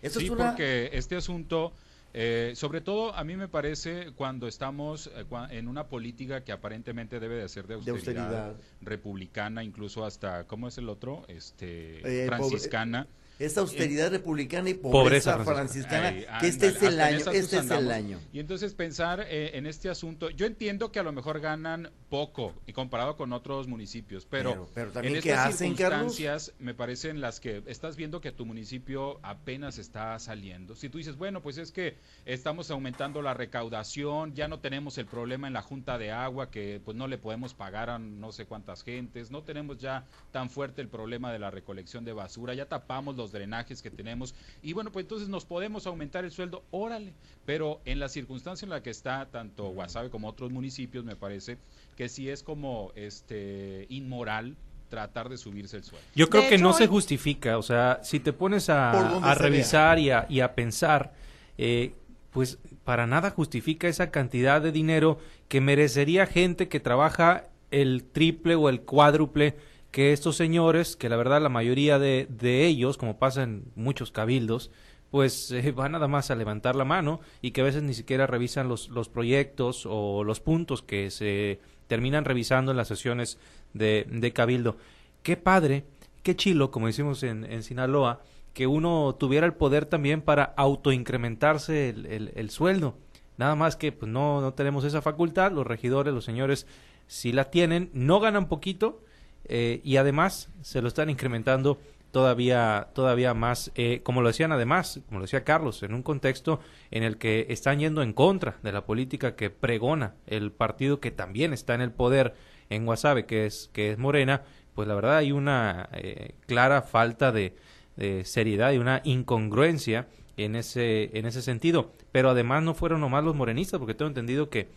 Eso 0.02 0.20
sí, 0.20 0.26
es 0.26 0.32
porque 0.32 0.90
este 0.92 1.16
asunto 1.16 1.72
eh, 2.12 2.52
sobre 2.56 2.80
todo, 2.80 3.14
a 3.14 3.22
mí 3.24 3.36
me 3.36 3.48
parece 3.48 4.12
cuando 4.16 4.48
estamos 4.48 5.10
eh, 5.14 5.24
en 5.50 5.68
una 5.68 5.86
política 5.86 6.42
que 6.42 6.52
aparentemente 6.52 7.20
debe 7.20 7.36
de 7.36 7.48
ser 7.48 7.66
de 7.66 7.74
austeridad, 7.74 8.56
republicana, 8.80 9.62
incluso 9.62 10.04
hasta, 10.04 10.46
¿cómo 10.46 10.68
es 10.68 10.78
el 10.78 10.88
otro? 10.88 11.24
Este, 11.28 12.24
eh, 12.24 12.26
franciscana 12.26 13.06
esa 13.40 13.62
austeridad 13.62 14.10
republicana 14.10 14.68
y 14.68 14.74
pobreza, 14.74 15.42
franciscana, 15.44 16.38
que 16.40 16.46
este 16.46 16.68
es 16.68 16.82
el 16.82 17.00
año, 17.00 17.18
este 17.32 17.58
es 17.58 17.70
el 17.70 17.90
año. 17.90 18.20
Y 18.32 18.38
entonces 18.38 18.74
pensar 18.74 19.26
eh, 19.28 19.52
en 19.54 19.66
este 19.66 19.88
asunto, 19.88 20.28
yo 20.28 20.44
entiendo 20.44 20.92
que 20.92 20.98
a 20.98 21.02
lo 21.02 21.12
mejor 21.12 21.40
ganan 21.40 21.90
poco 22.10 22.52
y 22.66 22.74
comparado 22.74 23.16
con 23.16 23.32
otros 23.32 23.66
municipios, 23.66 24.26
pero, 24.26 24.68
también 24.92 25.14
en 25.14 25.16
estas 25.16 25.56
circunstancias 25.56 26.52
me 26.58 26.74
parecen 26.74 27.22
las 27.22 27.40
que 27.40 27.62
estás 27.66 27.96
viendo 27.96 28.20
que 28.20 28.30
tu 28.30 28.44
municipio 28.44 29.18
apenas 29.22 29.78
está 29.78 30.18
saliendo. 30.18 30.76
Si 30.76 30.90
tú 30.90 30.98
dices, 30.98 31.16
bueno, 31.16 31.40
pues 31.40 31.56
es 31.56 31.72
que 31.72 31.96
estamos 32.26 32.70
aumentando 32.70 33.22
la 33.22 33.32
recaudación, 33.32 34.34
ya 34.34 34.48
no 34.48 34.60
tenemos 34.60 34.98
el 34.98 35.06
problema 35.06 35.46
en 35.46 35.54
la 35.54 35.62
junta 35.62 35.96
de 35.96 36.10
agua 36.10 36.50
que 36.50 36.80
pues 36.84 36.94
no 36.94 37.08
le 37.08 37.16
podemos 37.16 37.54
pagar 37.54 37.88
a 37.88 37.98
no 37.98 38.32
sé 38.32 38.44
cuántas 38.44 38.82
gentes, 38.82 39.30
no 39.30 39.42
tenemos 39.44 39.78
ya 39.78 40.04
tan 40.30 40.50
fuerte 40.50 40.82
el 40.82 40.88
problema 40.88 41.32
de 41.32 41.38
la 41.38 41.50
recolección 41.50 42.04
de 42.04 42.12
basura, 42.12 42.52
ya 42.52 42.66
tapamos 42.66 43.16
los 43.16 43.29
drenajes 43.32 43.82
que 43.82 43.90
tenemos. 43.90 44.34
Y 44.62 44.72
bueno, 44.72 44.90
pues 44.92 45.04
entonces 45.04 45.28
nos 45.28 45.44
podemos 45.44 45.86
aumentar 45.86 46.24
el 46.24 46.30
sueldo, 46.30 46.64
órale, 46.70 47.12
pero 47.44 47.80
en 47.84 47.98
la 47.98 48.08
circunstancia 48.08 48.66
en 48.66 48.70
la 48.70 48.82
que 48.82 48.90
está 48.90 49.26
tanto 49.30 49.68
Guasave 49.68 50.10
como 50.10 50.28
otros 50.28 50.50
municipios, 50.50 51.04
me 51.04 51.16
parece 51.16 51.58
que 51.96 52.08
sí 52.08 52.28
es 52.28 52.42
como 52.42 52.92
este 52.94 53.86
inmoral 53.88 54.56
tratar 54.88 55.28
de 55.28 55.38
subirse 55.38 55.76
el 55.76 55.84
sueldo. 55.84 56.06
Yo 56.14 56.28
creo 56.28 56.48
que 56.48 56.58
no 56.58 56.72
se 56.72 56.86
justifica, 56.86 57.56
o 57.56 57.62
sea, 57.62 58.00
si 58.02 58.20
te 58.20 58.32
pones 58.32 58.68
a, 58.68 59.34
revisar 59.34 59.98
y 59.98 60.10
a, 60.10 60.26
y 60.28 60.40
a 60.40 60.54
pensar, 60.54 61.14
eh, 61.56 61.94
pues 62.30 62.58
para 62.84 63.06
nada 63.06 63.30
justifica 63.30 63.88
esa 63.88 64.10
cantidad 64.10 64.60
de 64.60 64.72
dinero 64.72 65.18
que 65.48 65.60
merecería 65.60 66.26
gente 66.26 66.68
que 66.68 66.80
trabaja 66.80 67.46
el 67.70 68.04
triple 68.04 68.54
o 68.56 68.68
el 68.68 68.82
cuádruple 68.82 69.56
que 69.90 70.12
estos 70.12 70.36
señores, 70.36 70.96
que 70.96 71.08
la 71.08 71.16
verdad 71.16 71.42
la 71.42 71.48
mayoría 71.48 71.98
de, 71.98 72.26
de 72.30 72.66
ellos, 72.66 72.96
como 72.96 73.18
pasa 73.18 73.42
en 73.42 73.64
muchos 73.74 74.10
cabildos, 74.12 74.70
pues 75.10 75.50
eh, 75.52 75.72
va 75.72 75.88
nada 75.88 76.08
más 76.08 76.30
a 76.30 76.36
levantar 76.36 76.76
la 76.76 76.84
mano 76.84 77.20
y 77.42 77.50
que 77.50 77.60
a 77.60 77.64
veces 77.64 77.82
ni 77.82 77.94
siquiera 77.94 78.26
revisan 78.26 78.68
los, 78.68 78.88
los 78.88 79.08
proyectos 79.08 79.86
o 79.88 80.24
los 80.24 80.40
puntos 80.40 80.82
que 80.82 81.10
se 81.10 81.60
terminan 81.88 82.24
revisando 82.24 82.70
en 82.70 82.76
las 82.76 82.88
sesiones 82.88 83.38
de, 83.74 84.06
de 84.08 84.32
Cabildo. 84.32 84.76
Qué 85.22 85.36
padre, 85.36 85.84
qué 86.22 86.36
chilo, 86.36 86.70
como 86.70 86.86
decimos 86.86 87.22
en, 87.22 87.44
en 87.44 87.62
Sinaloa, 87.62 88.22
que 88.54 88.66
uno 88.66 89.16
tuviera 89.18 89.46
el 89.46 89.54
poder 89.54 89.86
también 89.86 90.22
para 90.22 90.44
autoincrementarse 90.56 91.88
el, 91.88 92.06
el, 92.06 92.32
el 92.34 92.50
sueldo. 92.50 92.96
Nada 93.38 93.54
más 93.54 93.76
que 93.76 93.90
pues 93.90 94.10
no, 94.10 94.40
no 94.40 94.54
tenemos 94.54 94.84
esa 94.84 95.02
facultad, 95.02 95.50
los 95.52 95.66
regidores, 95.66 96.12
los 96.14 96.24
señores 96.24 96.66
si 97.06 97.32
la 97.32 97.50
tienen, 97.50 97.90
no 97.92 98.20
ganan 98.20 98.48
poquito 98.48 99.02
eh, 99.44 99.80
y 99.84 99.96
además 99.96 100.50
se 100.62 100.82
lo 100.82 100.88
están 100.88 101.10
incrementando 101.10 101.78
todavía 102.10 102.88
todavía 102.92 103.34
más 103.34 103.70
eh, 103.76 104.00
como 104.02 104.20
lo 104.20 104.28
decían 104.28 104.50
además 104.50 105.00
como 105.06 105.20
lo 105.20 105.26
decía 105.26 105.44
Carlos 105.44 105.82
en 105.82 105.94
un 105.94 106.02
contexto 106.02 106.60
en 106.90 107.04
el 107.04 107.18
que 107.18 107.46
están 107.50 107.78
yendo 107.78 108.02
en 108.02 108.12
contra 108.12 108.56
de 108.62 108.72
la 108.72 108.84
política 108.84 109.36
que 109.36 109.50
pregona 109.50 110.14
el 110.26 110.50
partido 110.50 110.98
que 110.98 111.12
también 111.12 111.52
está 111.52 111.74
en 111.74 111.82
el 111.82 111.92
poder 111.92 112.34
en 112.68 112.84
Guasave 112.84 113.26
que 113.26 113.46
es 113.46 113.70
que 113.72 113.92
es 113.92 113.98
Morena 113.98 114.42
pues 114.74 114.88
la 114.88 114.94
verdad 114.94 115.18
hay 115.18 115.32
una 115.32 115.88
eh, 115.92 116.34
clara 116.46 116.82
falta 116.82 117.32
de, 117.32 117.54
de, 117.96 118.24
seriedad 118.24 118.72
y 118.72 118.78
una 118.78 119.02
incongruencia 119.04 120.08
en 120.36 120.56
ese 120.56 121.10
en 121.18 121.26
ese 121.26 121.42
sentido. 121.42 121.92
Pero 122.12 122.30
además 122.30 122.62
no 122.62 122.74
fueron 122.74 123.00
nomás 123.00 123.24
los 123.24 123.34
morenistas 123.34 123.78
porque 123.78 123.94
tengo 123.94 124.08
entendido 124.08 124.48
que 124.48 124.68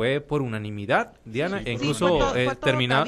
fue 0.00 0.22
por 0.22 0.40
unanimidad, 0.40 1.12
Diana, 1.26 1.60
e 1.62 1.72
incluso 1.72 2.34
eh, 2.34 2.56
terminó 2.62 3.04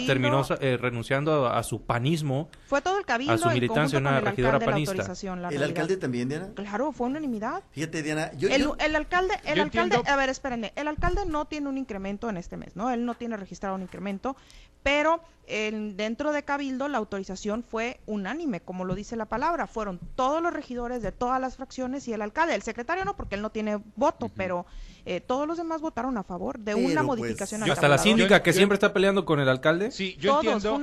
eh, 0.60 0.76
renunciando 0.76 1.46
a, 1.46 1.62
su 1.62 1.80
panismo. 1.80 2.50
Fue 2.66 2.82
todo 2.82 2.98
el 3.02 3.06
cabildo. 3.06 3.32
A 3.34 3.38
su 3.38 3.50
militancia 3.50 3.98
una 3.98 4.20
regidora 4.20 4.58
panista. 4.58 5.12
¿El 5.50 5.62
alcalde 5.62 5.96
también, 5.96 6.28
Diana? 6.28 6.48
Claro, 6.54 6.92
fue 6.92 7.08
unanimidad. 7.08 7.62
Fíjate, 7.70 8.02
Diana. 8.02 8.30
el, 8.40 8.96
alcalde, 8.96 9.34
el 9.44 9.60
alcalde, 9.60 10.00
a 10.06 10.16
ver, 10.16 10.30
espérenme, 10.30 10.72
el 10.76 10.88
alcalde 10.88 11.26
no 11.26 11.46
tiene 11.46 11.68
un 11.68 11.78
incremento 11.78 12.28
en 12.30 12.36
este 12.36 12.56
mes, 12.56 12.76
¿no? 12.76 12.90
Él 12.90 13.04
no 13.04 13.14
tiene 13.14 13.36
registrado 13.36 13.74
un 13.74 13.82
incremento, 13.82 14.36
pero 14.82 15.20
dentro 15.46 16.32
de 16.32 16.44
Cabildo 16.44 16.88
la 16.88 16.98
autorización 16.98 17.62
fue 17.62 18.00
unánime, 18.06 18.60
como 18.60 18.84
lo 18.84 18.94
dice 18.94 19.16
la 19.16 19.26
palabra. 19.26 19.66
Fueron 19.66 19.98
todos 20.14 20.42
los 20.42 20.52
regidores 20.52 21.02
de 21.02 21.12
todas 21.12 21.40
las 21.40 21.56
fracciones 21.56 22.06
y 22.08 22.12
el 22.12 22.22
alcalde. 22.22 22.54
El 22.54 22.62
secretario 22.62 23.04
no, 23.04 23.16
porque 23.16 23.34
él 23.34 23.42
no 23.42 23.50
tiene 23.50 23.78
voto, 23.96 24.30
pero 24.34 24.66
eh, 25.04 25.20
todos 25.20 25.48
los 25.48 25.58
demás 25.58 25.80
votaron 25.80 26.16
a 26.16 26.22
favor 26.22 26.58
de 26.58 26.74
una 26.74 27.04
pues, 27.04 27.20
modificación. 27.20 27.62
hasta 27.70 27.88
la 27.88 27.98
síndica 27.98 28.42
que 28.42 28.52
siempre 28.52 28.76
está 28.76 28.92
peleando 28.92 29.24
con 29.24 29.40
el 29.40 29.48
alcalde. 29.48 29.90
Sí, 29.90 30.16
yo 30.18 30.36
entiendo. 30.36 30.80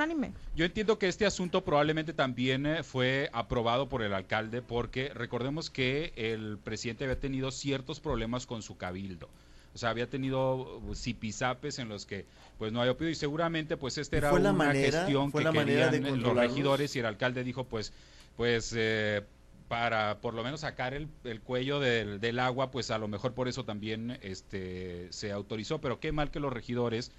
Yo 0.55 0.65
entiendo 0.65 0.99
que 0.99 1.07
este 1.07 1.25
asunto 1.25 1.63
probablemente 1.63 2.08
también 2.13 2.65
eh, 2.65 2.83
fue 2.83 3.29
aprobado 3.33 3.89
por 3.89 4.01
el 4.01 4.13
alcalde 4.13 4.61
porque 4.61 5.09
recordemos 5.13 5.69
que 5.69 6.13
el 6.15 6.57
presidente 6.57 7.05
había 7.05 7.19
tenido 7.19 7.51
ciertos 7.51 7.99
problemas 7.99 8.45
con 8.45 8.61
su 8.61 8.77
cabildo. 8.77 9.29
O 9.73 9.77
sea, 9.77 9.89
había 9.89 10.09
tenido 10.09 10.79
uh, 10.79 10.95
zipizapes 10.95 11.79
en 11.79 11.89
los 11.89 12.05
que 12.05 12.25
pues 12.57 12.71
no 12.71 12.81
había 12.81 12.95
podido. 12.95 13.11
Y 13.11 13.15
seguramente 13.15 13.77
pues 13.77 13.97
esta 13.97 14.17
era 14.17 14.33
una 14.33 14.71
gestión 14.73 15.31
que 15.31 15.43
querían 15.45 16.21
los 16.21 16.35
regidores 16.35 16.95
y 16.95 16.99
el 16.99 17.05
alcalde 17.05 17.43
dijo 17.43 17.65
pues 17.65 17.93
pues 18.35 18.73
eh, 18.75 19.21
para 19.67 20.19
por 20.19 20.33
lo 20.33 20.43
menos 20.43 20.61
sacar 20.61 20.93
el, 20.93 21.07
el 21.23 21.41
cuello 21.41 21.79
del, 21.79 22.19
del, 22.19 22.39
agua, 22.39 22.71
pues 22.71 22.89
a 22.89 22.97
lo 22.97 23.07
mejor 23.07 23.33
por 23.33 23.47
eso 23.47 23.63
también 23.63 24.17
este, 24.21 25.07
se 25.11 25.31
autorizó, 25.31 25.79
pero 25.79 25.99
qué 25.99 26.11
mal 26.11 26.31
que 26.31 26.39
los 26.39 26.51
regidores 26.51 27.11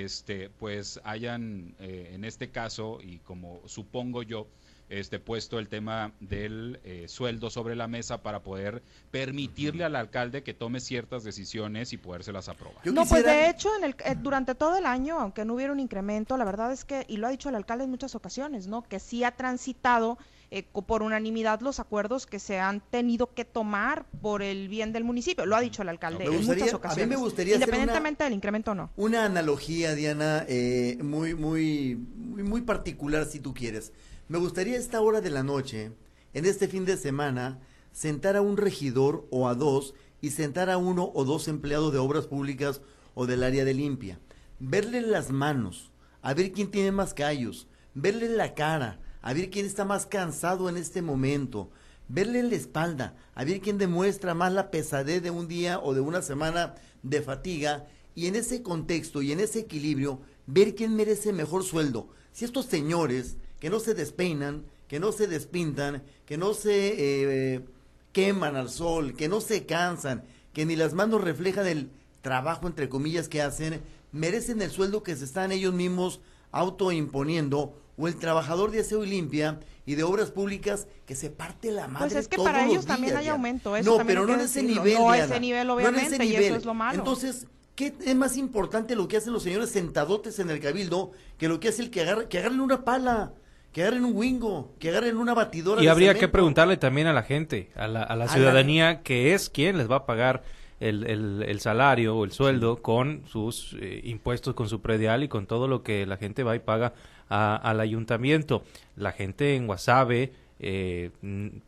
este, 0.00 0.48
pues 0.48 1.00
hayan 1.04 1.74
eh, 1.78 2.12
en 2.14 2.24
este 2.24 2.50
caso, 2.50 2.98
y 3.02 3.18
como 3.18 3.60
supongo 3.66 4.22
yo, 4.22 4.46
este, 4.88 5.18
puesto 5.18 5.58
el 5.58 5.68
tema 5.68 6.12
del 6.20 6.80
eh, 6.84 7.06
sueldo 7.08 7.50
sobre 7.50 7.76
la 7.76 7.88
mesa 7.88 8.22
para 8.22 8.42
poder 8.42 8.82
permitirle 9.10 9.84
al 9.84 9.96
alcalde 9.96 10.42
que 10.42 10.52
tome 10.52 10.80
ciertas 10.80 11.24
decisiones 11.24 11.92
y 11.92 11.96
podérselas 11.96 12.48
aprobar. 12.48 12.86
no, 12.86 13.06
pues 13.06 13.24
de 13.24 13.48
hecho, 13.48 13.70
en 13.76 13.84
el, 13.84 13.96
eh, 14.04 14.14
durante 14.18 14.54
todo 14.54 14.76
el 14.76 14.84
año, 14.84 15.18
aunque 15.18 15.44
no 15.44 15.54
hubiera 15.54 15.72
un 15.72 15.80
incremento, 15.80 16.36
la 16.36 16.44
verdad 16.44 16.72
es 16.72 16.84
que, 16.84 17.06
y 17.08 17.16
lo 17.16 17.26
ha 17.26 17.30
dicho 17.30 17.48
el 17.48 17.54
alcalde 17.54 17.84
en 17.84 17.90
muchas 17.90 18.14
ocasiones, 18.14 18.66
¿no? 18.66 18.82
Que 18.82 18.98
sí 18.98 19.24
ha 19.24 19.30
transitado 19.30 20.18
eh, 20.54 20.64
por 20.64 21.02
unanimidad 21.02 21.62
los 21.62 21.80
acuerdos 21.80 22.26
que 22.26 22.38
se 22.38 22.60
han 22.60 22.82
tenido 22.90 23.32
que 23.32 23.46
tomar 23.46 24.04
por 24.20 24.42
el 24.42 24.68
bien 24.68 24.92
del 24.92 25.02
municipio. 25.02 25.46
Lo 25.46 25.56
ha 25.56 25.62
dicho 25.62 25.80
el 25.80 25.88
alcalde 25.88 26.26
en 26.26 26.44
muchas 26.44 26.74
ocasiones. 26.74 27.04
A 27.04 27.06
mí 27.06 27.06
me 27.06 27.16
gustaría 27.16 27.54
independientemente 27.54 28.24
del 28.24 28.34
incremento 28.34 28.72
o 28.72 28.74
no. 28.74 28.90
Una 28.96 29.24
analogía, 29.24 29.94
Diana, 29.94 30.44
eh, 30.46 30.98
muy, 31.02 31.34
muy, 31.34 31.96
muy, 31.96 32.42
muy 32.42 32.60
particular 32.60 33.24
si 33.24 33.40
tú 33.40 33.54
quieres. 33.54 33.94
Me 34.28 34.36
gustaría 34.36 34.76
esta 34.76 35.00
hora 35.00 35.22
de 35.22 35.30
la 35.30 35.42
noche, 35.42 35.92
en 36.34 36.44
este 36.44 36.68
fin 36.68 36.84
de 36.84 36.98
semana, 36.98 37.58
sentar 37.90 38.36
a 38.36 38.42
un 38.42 38.58
regidor 38.58 39.26
o 39.30 39.48
a 39.48 39.54
dos 39.54 39.94
y 40.20 40.32
sentar 40.32 40.68
a 40.68 40.76
uno 40.76 41.12
o 41.14 41.24
dos 41.24 41.48
empleados 41.48 41.94
de 41.94 41.98
obras 41.98 42.26
públicas 42.26 42.82
o 43.14 43.24
del 43.24 43.42
área 43.42 43.64
de 43.64 43.72
limpia. 43.72 44.20
Verle 44.58 45.00
las 45.00 45.30
manos, 45.30 45.92
a 46.20 46.34
ver 46.34 46.52
quién 46.52 46.70
tiene 46.70 46.92
más 46.92 47.14
callos, 47.14 47.68
verle 47.94 48.28
la 48.28 48.54
cara, 48.54 49.00
a 49.22 49.32
ver 49.32 49.50
quién 49.50 49.64
está 49.64 49.84
más 49.84 50.06
cansado 50.06 50.68
en 50.68 50.76
este 50.76 51.00
momento, 51.00 51.70
verle 52.08 52.40
en 52.40 52.50
la 52.50 52.56
espalda, 52.56 53.16
a 53.34 53.44
ver 53.44 53.60
quién 53.60 53.78
demuestra 53.78 54.34
más 54.34 54.52
la 54.52 54.70
pesadez 54.70 55.22
de 55.22 55.30
un 55.30 55.48
día 55.48 55.80
o 55.80 55.94
de 55.94 56.00
una 56.00 56.22
semana 56.22 56.74
de 57.02 57.22
fatiga. 57.22 57.86
Y 58.14 58.26
en 58.26 58.36
ese 58.36 58.62
contexto 58.62 59.22
y 59.22 59.32
en 59.32 59.40
ese 59.40 59.60
equilibrio 59.60 60.20
ver 60.46 60.74
quién 60.74 60.94
merece 60.96 61.32
mejor 61.32 61.62
sueldo. 61.62 62.08
Si 62.32 62.44
estos 62.44 62.66
señores 62.66 63.36
que 63.58 63.70
no 63.70 63.80
se 63.80 63.94
despeinan, 63.94 64.64
que 64.88 65.00
no 65.00 65.12
se 65.12 65.26
despintan, 65.26 66.02
que 66.26 66.36
no 66.36 66.52
se 66.52 67.54
eh, 67.54 67.64
queman 68.12 68.56
al 68.56 68.68
sol, 68.68 69.14
que 69.14 69.28
no 69.28 69.40
se 69.40 69.64
cansan, 69.64 70.24
que 70.52 70.66
ni 70.66 70.76
las 70.76 70.92
manos 70.92 71.22
reflejan 71.22 71.66
el 71.66 71.90
trabajo 72.20 72.66
entre 72.66 72.88
comillas 72.88 73.28
que 73.28 73.40
hacen, 73.40 73.80
merecen 74.10 74.60
el 74.60 74.70
sueldo 74.70 75.02
que 75.02 75.16
se 75.16 75.24
están 75.24 75.52
ellos 75.52 75.72
mismos 75.72 76.20
autoimponiendo 76.50 77.81
o 77.96 78.08
el 78.08 78.16
trabajador 78.16 78.70
de 78.70 78.80
aseo 78.80 79.04
y 79.04 79.08
limpia 79.08 79.60
y 79.84 79.94
de 79.94 80.02
obras 80.02 80.30
públicas 80.30 80.86
que 81.06 81.14
se 81.14 81.30
parte 81.30 81.70
la 81.70 81.88
madre 81.88 82.06
Pues 82.06 82.16
es 82.16 82.28
que 82.28 82.36
para 82.38 82.66
ellos 82.66 82.86
también 82.86 83.16
hay 83.16 83.28
aumento. 83.28 83.76
no, 83.82 83.98
pero 84.06 84.26
no 84.26 84.34
en 84.34 84.40
ese 84.40 84.62
nivel. 84.62 84.94
No, 84.94 85.14
ese 85.14 85.40
nivel, 85.40 85.68
obviamente, 85.70 86.24
y 86.24 86.36
eso 86.36 86.56
es 86.56 86.64
lo 86.64 86.74
malo. 86.74 86.98
Entonces, 86.98 87.46
¿qué 87.74 87.94
es 88.04 88.14
más 88.14 88.36
importante 88.36 88.94
lo 88.94 89.08
que 89.08 89.16
hacen 89.16 89.32
los 89.32 89.42
señores 89.42 89.70
sentadotes 89.70 90.38
en 90.38 90.50
el 90.50 90.60
cabildo 90.60 91.12
que 91.38 91.48
lo 91.48 91.60
que 91.60 91.68
hace 91.68 91.82
el 91.82 91.90
que 91.90 92.02
agarra, 92.02 92.28
que 92.28 92.38
agarren 92.38 92.60
una 92.60 92.84
pala? 92.84 93.32
que 93.72 93.80
agarren 93.80 94.04
un 94.04 94.14
wingo, 94.14 94.74
que 94.78 94.90
agarren 94.90 95.16
una 95.16 95.32
batidora. 95.32 95.82
Y 95.82 95.88
habría 95.88 96.12
que 96.12 96.28
preguntarle 96.28 96.76
también 96.76 97.06
a 97.06 97.14
la 97.14 97.22
gente, 97.22 97.70
a 97.74 97.88
la, 97.88 98.02
a 98.02 98.16
la 98.16 98.28
ciudadanía, 98.28 99.02
que 99.02 99.32
es 99.32 99.48
quien 99.48 99.78
les 99.78 99.90
va 99.90 99.96
a 99.96 100.04
pagar 100.04 100.42
el, 100.78 101.06
el, 101.06 101.42
el 101.46 101.60
salario 101.60 102.16
o 102.16 102.24
el 102.24 102.32
sueldo 102.32 102.82
con 102.82 103.22
sus 103.26 103.76
eh, 103.80 104.02
impuestos, 104.04 104.54
con 104.54 104.68
su 104.68 104.82
predial 104.82 105.22
y 105.22 105.28
con 105.28 105.46
todo 105.46 105.68
lo 105.68 105.82
que 105.82 106.04
la 106.06 106.16
gente 106.16 106.42
va 106.42 106.54
y 106.56 106.58
paga 106.58 106.92
al 107.32 107.80
ayuntamiento. 107.80 108.62
La 108.96 109.12
gente 109.12 109.56
en 109.56 109.66
Guasave, 109.66 110.32
eh, 110.64 111.10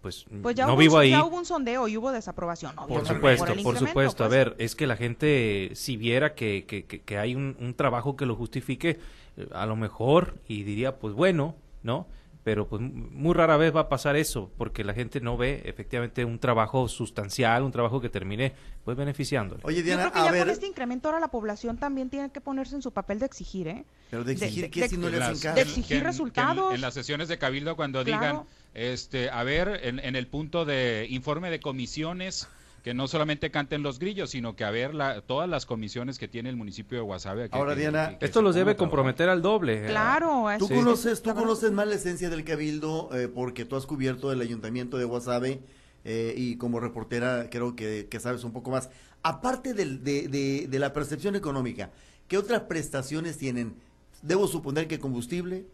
pues, 0.00 0.24
pues 0.42 0.54
ya 0.54 0.66
no 0.66 0.74
hubo, 0.74 0.80
vivo 0.80 0.98
ahí. 0.98 1.10
Ya 1.10 1.24
hubo 1.24 1.36
un 1.36 1.44
sondeo 1.44 1.88
y 1.88 1.96
hubo 1.96 2.12
desaprobación. 2.12 2.76
Por 2.76 3.06
supuesto, 3.06 3.52
por, 3.62 3.76
supuesto. 3.76 4.24
A 4.24 4.28
pues. 4.28 4.38
ver, 4.38 4.56
es 4.58 4.76
que 4.76 4.86
la 4.86 4.96
gente, 4.96 5.70
si 5.74 5.96
viera 5.96 6.34
que, 6.34 6.64
que, 6.66 6.84
que 6.84 7.18
hay 7.18 7.34
un, 7.34 7.56
un, 7.60 7.74
trabajo 7.74 8.16
que 8.16 8.24
lo 8.24 8.36
justifique, 8.36 9.00
eh, 9.36 9.48
a 9.52 9.66
lo 9.66 9.74
mejor, 9.74 10.34
y 10.46 10.62
diría, 10.62 10.96
pues 10.98 11.14
bueno, 11.14 11.56
¿no? 11.82 12.06
Pero 12.44 12.68
pues 12.68 12.82
muy 12.82 13.32
rara 13.34 13.56
vez 13.56 13.74
va 13.74 13.80
a 13.80 13.88
pasar 13.88 14.16
eso 14.16 14.50
porque 14.58 14.84
la 14.84 14.92
gente 14.92 15.20
no 15.20 15.38
ve 15.38 15.62
efectivamente 15.64 16.24
un 16.26 16.38
trabajo 16.38 16.88
sustancial, 16.88 17.62
un 17.62 17.72
trabajo 17.72 18.02
que 18.02 18.10
termine 18.10 18.52
pues 18.84 18.96
beneficiándole. 18.96 19.62
Oye 19.64 19.82
Diana, 19.82 20.04
Yo 20.04 20.10
creo 20.10 20.24
que 20.24 20.30
ya 20.30 20.44
con 20.44 20.50
este 20.50 20.66
incremento 20.66 21.08
ahora 21.08 21.20
la 21.20 21.28
población 21.28 21.78
también 21.78 22.10
tiene 22.10 22.30
que 22.30 22.42
ponerse 22.42 22.76
en 22.76 22.82
su 22.82 22.92
papel 22.92 23.18
de 23.18 23.26
exigir, 23.26 23.66
¿eh? 23.66 23.84
Pero 24.10 24.24
de 24.24 24.32
exigir 24.32 24.70
qué 24.70 24.88
si 24.88 24.98
no 24.98 25.08
les 25.08 25.40
De 25.42 25.60
exigir 25.62 26.04
resultados. 26.04 26.74
en, 26.74 26.82
las 26.82 26.92
sesiones 26.92 27.28
de 27.28 27.38
cabildo 27.38 27.76
cuando 27.76 28.04
digan, 28.04 28.42
este, 28.74 29.30
a 29.30 29.42
ver, 29.42 29.80
en, 29.82 29.98
en 29.98 30.14
el 30.14 30.26
punto 30.26 30.66
de 30.66 31.06
informe 31.08 31.50
de 31.50 31.60
comisiones 31.60 32.46
que 32.84 32.92
no 32.92 33.08
solamente 33.08 33.50
canten 33.50 33.82
los 33.82 33.98
grillos, 33.98 34.28
sino 34.28 34.56
que 34.56 34.64
a 34.64 34.70
ver 34.70 34.94
la, 34.94 35.22
todas 35.22 35.48
las 35.48 35.64
comisiones 35.64 36.18
que 36.18 36.28
tiene 36.28 36.50
el 36.50 36.56
municipio 36.56 36.98
de 36.98 37.02
Guasave. 37.02 37.48
Ahora, 37.50 37.74
Diana, 37.74 38.18
esto 38.20 38.42
los 38.42 38.54
debe 38.54 38.76
comprometer 38.76 39.30
al 39.30 39.40
doble. 39.40 39.86
¿eh? 39.86 39.88
Claro. 39.88 40.48
Tú 40.58 40.68
conoces, 40.68 41.22
tú 41.22 41.34
conoces 41.34 41.72
más 41.72 41.88
la 41.88 41.94
esencia 41.94 42.28
del 42.28 42.44
cabildo 42.44 43.08
eh, 43.14 43.28
porque 43.28 43.64
tú 43.64 43.76
has 43.76 43.86
cubierto 43.86 44.30
el 44.32 44.42
ayuntamiento 44.42 44.98
de 44.98 45.06
Guasave 45.06 45.62
eh, 46.04 46.34
y 46.36 46.56
como 46.56 46.78
reportera 46.78 47.48
creo 47.50 47.74
que, 47.74 48.06
sabes 48.20 48.44
un 48.44 48.52
poco 48.52 48.70
más. 48.70 48.90
Aparte 49.22 49.72
del, 49.72 50.04
de, 50.04 50.28
de, 50.28 50.66
de 50.68 50.78
la 50.78 50.92
percepción 50.92 51.36
económica, 51.36 51.90
¿qué 52.28 52.36
otras 52.36 52.64
prestaciones 52.64 53.38
tienen? 53.38 53.76
Debo 54.20 54.46
suponer 54.46 54.88
que 54.88 54.98
combustible, 54.98 55.64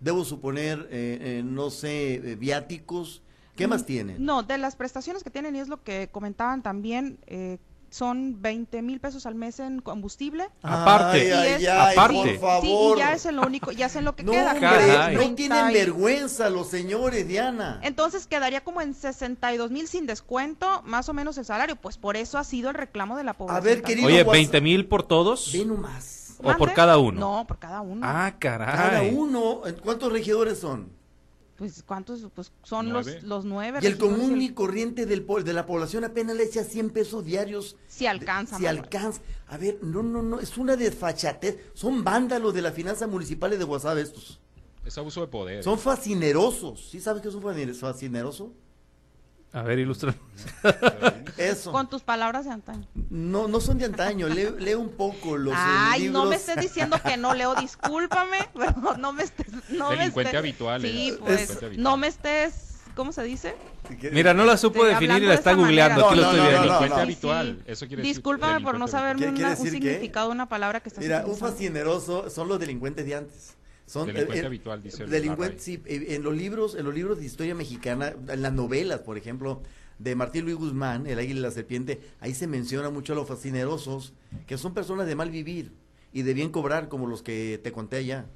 debo 0.00 0.24
suponer, 0.24 0.88
no 1.44 1.68
sé, 1.68 2.36
viáticos, 2.40 3.20
¿Qué 3.56 3.66
más 3.66 3.86
tienen? 3.86 4.24
No, 4.24 4.42
de 4.42 4.58
las 4.58 4.76
prestaciones 4.76 5.22
que 5.22 5.30
tienen, 5.30 5.54
y 5.56 5.60
es 5.60 5.68
lo 5.68 5.82
que 5.82 6.08
comentaban 6.10 6.62
también, 6.62 7.18
eh, 7.26 7.58
son 7.94 8.42
20 8.42 8.82
mil 8.82 8.98
pesos 8.98 9.24
al 9.24 9.36
mes 9.36 9.60
en 9.60 9.80
combustible. 9.80 10.48
aparte, 10.62 11.68
aparte. 11.68 12.38
Por 12.40 12.60
Sí, 12.60 12.76
y 12.96 12.98
ya 12.98 13.12
es 13.12 13.24
en 13.26 13.36
lo 13.36 13.42
único, 13.46 13.70
ya 13.70 13.86
es 13.86 13.94
en 13.94 14.04
lo 14.04 14.16
que 14.16 14.24
queda. 14.24 14.54
no 15.12 15.34
tienen 15.36 15.72
vergüenza 15.72 16.50
los 16.50 16.68
señores, 16.68 17.28
Diana. 17.28 17.78
Entonces 17.84 18.26
quedaría 18.26 18.64
como 18.64 18.80
en 18.80 18.94
62 18.94 19.70
mil 19.70 19.86
sin 19.86 20.06
descuento, 20.06 20.82
más 20.84 21.08
o 21.08 21.14
menos 21.14 21.38
el 21.38 21.44
salario. 21.44 21.76
Pues 21.76 21.96
por 21.96 22.16
eso 22.16 22.36
ha 22.38 22.42
sido 22.42 22.70
el 22.70 22.74
reclamo 22.74 23.16
de 23.16 23.22
la 23.22 23.34
población. 23.34 23.62
A 23.62 23.64
ver, 23.64 23.82
querido. 23.82 24.08
Oye, 24.08 24.24
20 24.24 24.60
mil 24.60 24.86
por 24.88 25.04
todos. 25.04 25.52
Ve 25.52 25.64
nomás. 25.64 26.36
¿O 26.42 26.52
por 26.56 26.72
cada 26.72 26.98
uno? 26.98 27.20
No, 27.20 27.46
por 27.46 27.60
cada 27.60 27.80
uno. 27.80 28.00
Ah, 28.04 28.34
caray. 28.40 28.76
Cada 28.76 29.02
uno. 29.02 29.62
¿Cuántos 29.84 30.12
regidores 30.12 30.58
son? 30.58 31.03
Pues, 31.56 31.84
¿cuántos? 31.84 32.26
Pues 32.34 32.50
son 32.62 32.92
los, 32.92 33.22
los 33.22 33.44
nueve. 33.44 33.78
Y 33.80 33.86
el 33.86 33.96
común 33.96 34.42
y 34.42 34.50
corriente 34.50 35.06
del, 35.06 35.24
de 35.44 35.52
la 35.52 35.66
población 35.66 36.04
apenas 36.04 36.36
le 36.36 36.44
echa 36.44 36.64
100 36.64 36.90
pesos 36.90 37.24
diarios. 37.24 37.76
Si 37.86 38.06
alcanza. 38.06 38.58
Si 38.58 38.66
alcanza. 38.66 39.20
A 39.46 39.56
ver, 39.56 39.78
no, 39.82 40.02
no, 40.02 40.22
no, 40.22 40.40
es 40.40 40.58
una 40.58 40.76
desfachatez. 40.76 41.58
Son 41.74 42.02
vándalos 42.02 42.54
de 42.54 42.62
la 42.62 42.72
finanza 42.72 43.06
municipal 43.06 43.56
de 43.56 43.64
WhatsApp 43.64 43.98
estos. 43.98 44.40
Es 44.84 44.98
abuso 44.98 45.20
de 45.20 45.28
poder. 45.28 45.62
Son 45.62 45.78
fascinerosos. 45.78 46.88
¿Sí 46.90 47.00
sabes 47.00 47.22
qué 47.22 47.28
es 47.28 47.34
un 47.34 47.42
fascineroso? 47.42 48.52
A 49.54 49.62
ver, 49.62 49.78
ilustra. 49.78 50.12
Eso. 51.36 51.70
Con 51.70 51.88
tus 51.88 52.02
palabras 52.02 52.44
de 52.44 52.50
antaño. 52.50 52.86
No, 53.08 53.46
no 53.46 53.60
son 53.60 53.78
de 53.78 53.84
antaño. 53.84 54.28
Leo, 54.28 54.80
un 54.80 54.90
poco 54.90 55.36
los 55.36 55.54
eh, 55.54 55.56
Ay, 55.56 56.08
no 56.08 56.24
me 56.24 56.34
estés 56.34 56.56
diciendo 56.56 57.00
que 57.00 57.16
no 57.16 57.34
leo, 57.34 57.54
discúlpame, 57.54 58.38
pero 58.54 58.96
no 58.98 59.12
me 59.12 59.22
estés. 59.22 59.46
No 59.70 59.90
Delincuente 59.90 60.36
habitual. 60.36 60.82
Sí, 60.82 61.10
eh, 61.10 61.18
pues. 61.20 61.78
No 61.78 61.96
me 61.96 62.08
estés. 62.08 62.72
¿Cómo 62.96 63.12
se 63.12 63.22
dice? 63.22 63.54
Mira, 64.12 64.34
no 64.34 64.44
la 64.44 64.56
supo 64.56 64.84
definir 64.84 65.22
y 65.22 65.26
la 65.26 65.34
está 65.34 65.54
googleando. 65.54 66.06
Aquí 66.06 66.16
lo 66.16 66.22
estoy 66.22 66.40
viendo. 66.40 66.60
Delincuente 66.62 67.00
habitual. 67.00 67.62
Eso 67.66 67.86
quiere 67.86 68.02
Discúlpame 68.02 68.60
por 68.60 68.78
no 68.78 68.88
saber 68.88 69.16
un 69.16 69.56
significado 69.56 70.28
de 70.28 70.32
una 70.32 70.48
palabra 70.48 70.80
que 70.80 70.88
estás 70.88 71.02
Mira, 71.02 71.24
un 71.26 71.36
fascineroso 71.36 72.28
son 72.28 72.48
los 72.48 72.58
delincuentes 72.58 73.06
de 73.06 73.14
antes. 73.14 73.54
Son, 73.86 74.06
delincuente 74.06 74.42
eh, 74.42 74.46
habitual, 74.46 74.82
dice 74.82 75.04
delincuente, 75.06 75.58
sí, 75.58 75.82
en 75.86 76.22
los 76.22 76.34
libros, 76.34 76.74
en 76.74 76.86
los 76.86 76.94
libros 76.94 77.18
de 77.18 77.26
historia 77.26 77.54
mexicana, 77.54 78.14
en 78.28 78.40
las 78.40 78.52
novelas, 78.52 79.00
por 79.00 79.18
ejemplo, 79.18 79.62
de 79.98 80.14
Martín 80.14 80.44
Luis 80.44 80.56
Guzmán, 80.56 81.06
El 81.06 81.18
Águila 81.18 81.40
y 81.40 81.42
la 81.42 81.50
Serpiente, 81.50 82.00
ahí 82.20 82.34
se 82.34 82.46
menciona 82.46 82.90
mucho 82.90 83.12
a 83.12 83.16
los 83.16 83.28
fascinerosos, 83.28 84.14
que 84.46 84.56
son 84.58 84.74
personas 84.74 85.06
de 85.06 85.14
mal 85.16 85.30
vivir 85.30 85.72
y 86.12 86.22
de 86.22 86.34
bien 86.34 86.50
cobrar, 86.50 86.88
como 86.88 87.06
los 87.06 87.22
que 87.22 87.60
te 87.62 87.72
conté 87.72 87.96
allá. 87.96 88.26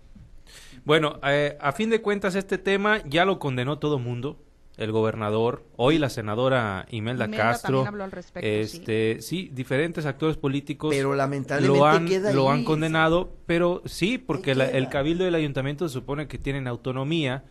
Bueno, 0.85 1.19
eh, 1.25 1.57
a 1.61 1.73
fin 1.73 1.91
de 1.91 2.03
cuentas, 2.03 2.35
este 2.35 2.59
tema 2.59 3.03
ya 3.07 3.25
lo 3.25 3.39
condenó 3.39 3.79
todo 3.79 3.99
mundo. 3.99 4.39
El 4.79 4.93
gobernador, 4.93 5.65
hoy 5.77 5.99
la 5.99 6.09
senadora 6.09 6.87
Imelda, 6.91 7.31
Castro, 7.31 7.85
este, 8.37 9.21
sí. 9.21 9.51
diferentes 9.53 10.07
actores 10.07 10.37
políticos 10.37 10.95
pero 10.95 11.15
lamentablemente 11.15 11.79
lo 11.79 11.85
han, 11.85 12.35
lo 12.35 12.51
han 12.51 12.65
condenado, 12.65 13.35
pero 13.45 13.83
sí, 13.85 14.19
porque 14.19 14.53
el 14.53 14.89
cabildo 14.89 15.25
del 15.25 15.35
ayuntamiento 15.35 15.89
se 15.89 15.95
supone 15.95 16.29
que 16.29 16.39
tienen 16.39 16.69
autonomía, 16.69 17.45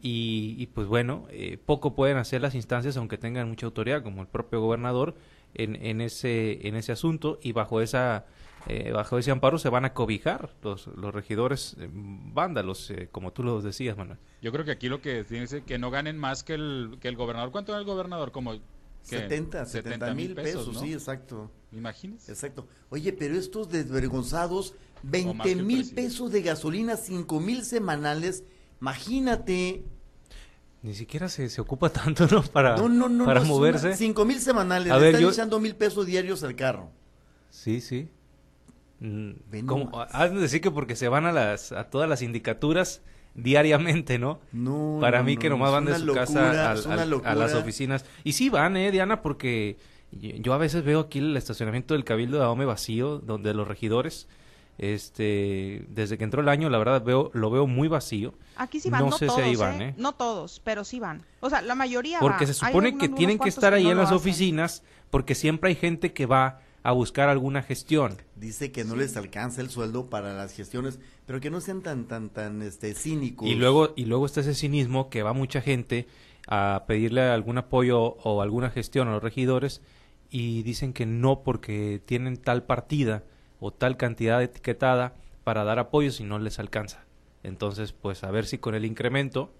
y, 0.00 0.66
pues 0.74 0.86
bueno, 0.86 1.26
eh, 1.30 1.58
poco 1.64 1.94
pueden 1.94 2.18
hacer 2.18 2.40
las 2.40 2.54
instancias 2.54 2.96
aunque 2.96 3.18
tengan 3.18 3.48
mucha 3.48 3.66
autoridad, 3.66 4.02
como 4.02 4.22
el 4.22 4.28
propio 4.28 4.60
gobernador, 4.60 5.16
en, 5.54 5.74
en, 5.84 6.00
ese, 6.00 6.66
en 6.68 6.76
ese 6.76 6.92
asunto 6.92 7.38
y 7.42 7.52
bajo 7.52 7.80
esa... 7.80 8.26
Eh, 8.66 8.90
bajo 8.92 9.16
ese 9.18 9.30
amparo 9.30 9.58
se 9.58 9.68
van 9.68 9.84
a 9.84 9.94
cobijar 9.94 10.50
los, 10.62 10.88
los 10.88 11.14
regidores 11.14 11.76
eh, 11.78 11.88
vándalos, 11.90 12.92
como 13.12 13.32
tú 13.32 13.42
lo 13.42 13.62
decías, 13.62 13.96
Manuel. 13.96 14.18
Yo 14.42 14.52
creo 14.52 14.64
que 14.64 14.72
aquí 14.72 14.88
lo 14.88 15.00
que 15.00 15.24
tiene 15.24 15.44
es 15.44 15.56
que 15.66 15.78
no 15.78 15.90
ganen 15.90 16.18
más 16.18 16.42
que 16.42 16.54
el, 16.54 16.98
que 17.00 17.08
el 17.08 17.16
gobernador. 17.16 17.50
¿Cuánto 17.50 17.72
gana 17.72 17.80
el 17.80 17.86
gobernador? 17.86 18.32
Como 18.32 18.58
70, 19.02 19.64
70 19.64 20.14
mil 20.14 20.34
pesos, 20.34 20.78
sí, 20.78 20.92
exacto. 20.92 21.50
¿Imaginas? 21.72 22.28
Exacto. 22.28 22.66
Oye, 22.90 23.12
pero 23.12 23.36
estos 23.36 23.70
desvergonzados, 23.70 24.74
20 25.02 25.56
mil 25.56 25.88
pesos 25.94 26.32
de 26.32 26.42
gasolina, 26.42 26.96
5 26.96 27.40
mil 27.40 27.64
semanales 27.64 28.44
Imagínate. 28.80 29.84
Ni 30.82 30.94
siquiera 30.94 31.28
se, 31.28 31.48
se 31.48 31.60
ocupa 31.60 31.90
tanto, 31.92 32.26
¿no? 32.28 32.42
Para, 32.42 32.76
para 32.76 33.40
moverse. 33.42 33.96
Cinco 33.96 34.24
mil 34.24 34.40
semanales, 34.40 34.92
le 34.92 35.10
están 35.10 35.24
echando 35.24 35.60
mil 35.60 35.74
pesos 35.74 36.06
diarios 36.06 36.42
al 36.42 36.54
carro. 36.54 36.90
Sí, 37.50 37.80
sí. 37.80 38.08
Mm, 39.00 39.32
has 40.12 40.32
de 40.32 40.40
decir 40.40 40.60
que 40.60 40.70
porque 40.70 40.96
se 40.96 41.08
van 41.08 41.24
a 41.24 41.32
las 41.32 41.72
a 41.72 41.84
todas 41.84 42.08
las 42.08 42.22
indicaturas 42.22 43.02
diariamente, 43.34 44.18
¿no? 44.18 44.40
No. 44.52 44.98
Para 45.00 45.22
mí 45.22 45.36
que 45.36 45.48
nomás 45.48 45.70
van 45.70 45.84
de 45.84 45.96
su 45.96 46.12
casa 46.12 46.72
a 46.72 47.34
las 47.34 47.54
oficinas. 47.54 48.04
Y 48.24 48.32
sí 48.32 48.48
van, 48.50 48.76
¿eh, 48.76 48.90
Diana? 48.90 49.22
Porque 49.22 49.76
yo 50.10 50.52
a 50.52 50.58
veces 50.58 50.84
veo 50.84 51.00
aquí 51.00 51.18
el 51.18 51.36
estacionamiento 51.36 51.94
del 51.94 52.04
Cabildo 52.04 52.38
de 52.38 52.44
Ahome 52.44 52.64
vacío, 52.64 53.18
donde 53.18 53.54
los 53.54 53.68
regidores 53.68 54.26
este, 54.78 55.84
desde 55.88 56.16
que 56.16 56.24
entró 56.24 56.40
el 56.40 56.48
año, 56.48 56.70
la 56.70 56.78
verdad 56.78 57.02
veo, 57.02 57.32
lo 57.34 57.50
veo 57.50 57.66
muy 57.66 57.88
vacío. 57.88 58.32
Aquí 58.56 58.78
sí 58.78 58.88
van, 58.88 59.04
no, 59.04 59.12
sé 59.12 59.26
todos, 59.26 59.40
si 59.40 59.44
ahí 59.44 59.56
van, 59.56 59.82
¿eh? 59.82 59.94
No 59.96 60.12
todos, 60.12 60.60
pero 60.64 60.84
sí 60.84 61.00
van. 61.00 61.24
O 61.40 61.50
sea, 61.50 61.62
la 61.62 61.74
mayoría 61.74 62.20
Porque 62.20 62.46
se 62.46 62.54
supone 62.54 62.96
que 62.96 63.08
tienen 63.08 63.38
que 63.40 63.48
estar 63.48 63.74
ahí 63.74 63.88
en 63.88 63.98
las 63.98 64.12
oficinas, 64.12 64.84
porque 65.10 65.34
siempre 65.34 65.70
hay 65.70 65.74
gente 65.74 66.12
que 66.12 66.26
va 66.26 66.60
a 66.82 66.92
buscar 66.92 67.28
alguna 67.28 67.62
gestión. 67.62 68.16
Dice 68.36 68.72
que 68.72 68.84
no 68.84 68.96
les 68.96 69.16
alcanza 69.16 69.60
el 69.60 69.70
sueldo 69.70 70.08
para 70.08 70.34
las 70.34 70.54
gestiones, 70.54 70.98
pero 71.26 71.40
que 71.40 71.50
no 71.50 71.60
sean 71.60 71.82
tan 71.82 72.06
tan 72.06 72.30
tan 72.30 72.62
este 72.62 72.94
cínicos. 72.94 73.48
Y 73.48 73.54
luego 73.54 73.92
y 73.96 74.04
luego 74.04 74.26
está 74.26 74.40
ese 74.40 74.54
cinismo 74.54 75.10
que 75.10 75.22
va 75.22 75.32
mucha 75.32 75.60
gente 75.60 76.06
a 76.46 76.84
pedirle 76.86 77.22
algún 77.22 77.58
apoyo 77.58 78.00
o 78.00 78.42
alguna 78.42 78.70
gestión 78.70 79.08
a 79.08 79.12
los 79.12 79.22
regidores 79.22 79.82
y 80.30 80.62
dicen 80.62 80.92
que 80.92 81.06
no 81.06 81.42
porque 81.42 82.00
tienen 82.04 82.36
tal 82.36 82.64
partida 82.64 83.24
o 83.60 83.72
tal 83.72 83.96
cantidad 83.96 84.42
etiquetada 84.42 85.14
para 85.44 85.64
dar 85.64 85.78
apoyo 85.78 86.10
si 86.10 86.24
no 86.24 86.38
les 86.38 86.58
alcanza. 86.58 87.04
Entonces, 87.42 87.92
pues 87.92 88.24
a 88.24 88.30
ver 88.30 88.46
si 88.46 88.58
con 88.58 88.74
el 88.74 88.84
incremento 88.84 89.52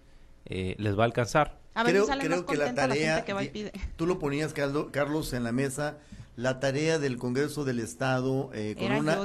eh, 0.46 0.74
les 0.78 0.98
va 0.98 1.02
a 1.02 1.06
alcanzar. 1.06 1.58
creo, 1.84 2.06
creo 2.06 2.46
que 2.46 2.56
la 2.56 2.74
tarea, 2.74 3.24
tú 3.96 4.06
lo 4.06 4.18
ponías, 4.18 4.54
Carlos, 4.54 5.32
en 5.32 5.44
la 5.44 5.52
mesa, 5.52 5.98
la 6.38 6.60
tarea 6.60 7.00
del 7.00 7.16
Congreso 7.16 7.64
del 7.64 7.80
Estado 7.80 8.50
eh, 8.54 8.76
con 8.78 8.92
una, 8.92 9.18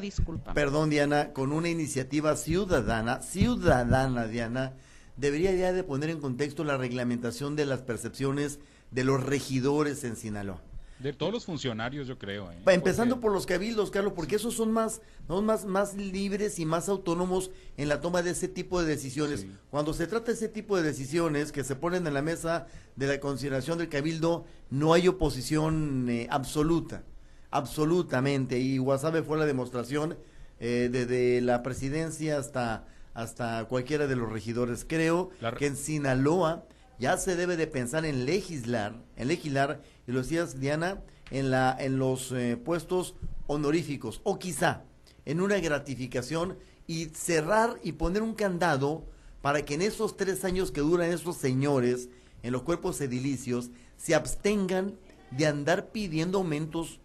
perdón 0.55 0.89
Diana, 0.89 1.31
con 1.31 1.51
una 1.51 1.69
iniciativa 1.69 2.35
ciudadana, 2.35 3.21
ciudadana 3.21 4.25
Diana, 4.25 4.73
debería 5.15 5.53
ya 5.53 5.73
de 5.73 5.83
poner 5.83 6.09
en 6.09 6.19
contexto 6.19 6.63
la 6.63 6.75
reglamentación 6.75 7.55
de 7.55 7.67
las 7.67 7.83
percepciones 7.83 8.57
de 8.89 9.03
los 9.03 9.23
regidores 9.23 10.03
en 10.05 10.15
Sinaloa. 10.15 10.59
De 11.03 11.11
todos 11.11 11.33
los 11.33 11.43
funcionarios, 11.43 12.07
yo 12.07 12.17
creo. 12.17 12.49
¿eh? 12.49 12.55
Empezando 12.67 13.19
por 13.19 13.33
los 13.33 13.45
cabildos, 13.45 13.91
Carlos, 13.91 14.13
porque 14.15 14.37
esos 14.37 14.53
son 14.53 14.71
más, 14.71 15.01
más, 15.27 15.65
más 15.65 15.95
libres 15.95 16.59
y 16.59 16.65
más 16.65 16.87
autónomos 16.87 17.51
en 17.75 17.89
la 17.89 17.99
toma 17.99 18.21
de 18.21 18.31
ese 18.31 18.47
tipo 18.47 18.81
de 18.81 18.87
decisiones. 18.87 19.45
Cuando 19.69 19.93
se 19.93 20.07
trata 20.07 20.27
de 20.27 20.33
ese 20.37 20.47
tipo 20.47 20.77
de 20.77 20.83
decisiones 20.83 21.51
que 21.51 21.65
se 21.65 21.75
ponen 21.75 22.07
en 22.07 22.13
la 22.13 22.21
mesa 22.21 22.67
de 22.95 23.07
la 23.07 23.19
consideración 23.19 23.79
del 23.79 23.89
cabildo, 23.89 24.45
no 24.69 24.93
hay 24.93 25.09
oposición 25.09 26.07
eh, 26.09 26.27
absoluta, 26.29 27.03
absolutamente. 27.51 28.59
Y 28.59 28.77
Guasave 28.77 29.23
fue 29.23 29.37
la 29.37 29.45
demostración 29.45 30.17
eh, 30.61 30.87
desde 30.89 31.41
la 31.41 31.63
presidencia 31.63 32.37
hasta, 32.37 32.87
hasta 33.13 33.65
cualquiera 33.65 34.07
de 34.07 34.15
los 34.15 34.31
regidores. 34.31 34.85
Creo 34.87 35.31
que 35.57 35.67
en 35.67 35.75
Sinaloa 35.75 36.63
ya 36.99 37.17
se 37.17 37.35
debe 37.35 37.57
de 37.57 37.67
pensar 37.67 38.05
en 38.05 38.25
legislar, 38.25 38.95
en 39.15 39.27
legislar 39.27 39.81
y 40.07 40.11
lo 40.11 40.21
decías 40.21 40.59
Diana, 40.59 41.01
en, 41.31 41.51
la, 41.51 41.75
en 41.79 41.97
los 41.97 42.31
eh, 42.31 42.57
puestos 42.57 43.15
honoríficos 43.47 44.21
o 44.23 44.39
quizá 44.39 44.83
en 45.25 45.41
una 45.41 45.57
gratificación 45.59 46.57
y 46.87 47.05
cerrar 47.05 47.79
y 47.83 47.93
poner 47.93 48.21
un 48.21 48.33
candado 48.33 49.05
para 49.41 49.63
que 49.65 49.73
en 49.73 49.81
esos 49.81 50.15
tres 50.17 50.45
años 50.45 50.71
que 50.71 50.81
duran 50.81 51.11
esos 51.11 51.37
señores 51.37 52.09
en 52.43 52.51
los 52.51 52.63
cuerpos 52.63 52.99
edilicios 53.01 53.71
se 53.97 54.15
abstengan 54.15 54.95
de 55.31 55.47
andar 55.47 55.91
pidiendo 55.91 56.39
aumentos 56.39 56.99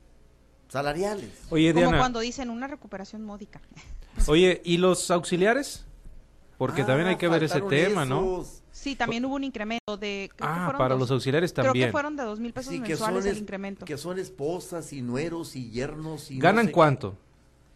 salariales. 0.69 1.31
Oye, 1.51 1.73
Como 1.73 1.97
cuando 1.97 2.21
dicen 2.21 2.51
una 2.51 2.67
recuperación 2.67 3.25
módica. 3.25 3.61
Oye, 4.27 4.61
¿y 4.65 4.77
los 4.79 5.11
auxiliares? 5.11 5.87
Porque 6.59 6.83
también 6.83 7.09
hay 7.09 7.17
que 7.17 7.29
ver 7.29 7.45
ese 7.45 7.61
tema, 7.63 8.05
¿no? 8.05 8.45
Sí, 8.73 8.97
también 8.97 9.25
hubo 9.25 9.37
un 9.37 9.45
incremento 9.45 9.97
de... 9.97 10.31
ah, 10.41 10.75
para 10.77 10.97
los 10.97 11.11
auxiliares 11.11 11.55
también. 11.55 11.73
Creo 11.73 11.87
que 11.87 11.93
fueron 11.93 12.17
de 12.17 12.25
dos 12.25 12.41
mil 12.41 12.53
pesos 12.53 12.73
mensuales 12.75 13.25
el 13.27 13.39
incremento. 13.39 13.85
Que 13.85 13.97
son 13.97 14.19
esposas 14.19 14.93
y 14.93 15.01
nueros 15.01 15.57
y 15.57 15.71
yernos 15.71 16.31
y... 16.31 16.39
¿Ganan 16.39 16.69
cuánto? 16.69 17.17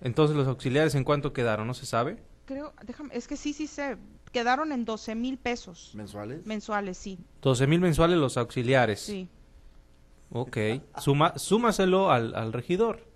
Entonces 0.01 0.37
los 0.37 0.49
auxiliares 0.49 0.95
en 0.97 1.05
cuánto 1.05 1.33
quedaron, 1.33 1.67
¿no 1.67 1.75
se 1.75 1.87
sabe? 1.87 2.19
Creo, 2.45 2.73
déjame, 2.85 3.11
es 3.15 3.29
que 3.29 3.37
sí, 3.37 3.53
sí 3.53 3.69
se 3.69 3.97
quedaron 4.33 4.73
en 4.73 4.85
12 4.85 5.15
mil 5.15 5.39
pesos. 5.39 5.93
¿Mensuales? 5.95 6.45
Mensuales, 6.45 6.99
sí. 6.99 7.19
12 7.41 7.67
mil 7.69 7.81
mensuales 7.81 8.19
los 8.19 8.37
auxiliares. 8.37 9.01
Sí. 9.01 9.29
Ok, 10.33 10.57
Suma, 10.99 11.39
súmaselo 11.39 12.11
al, 12.11 12.35
al 12.35 12.53
regidor. 12.53 13.07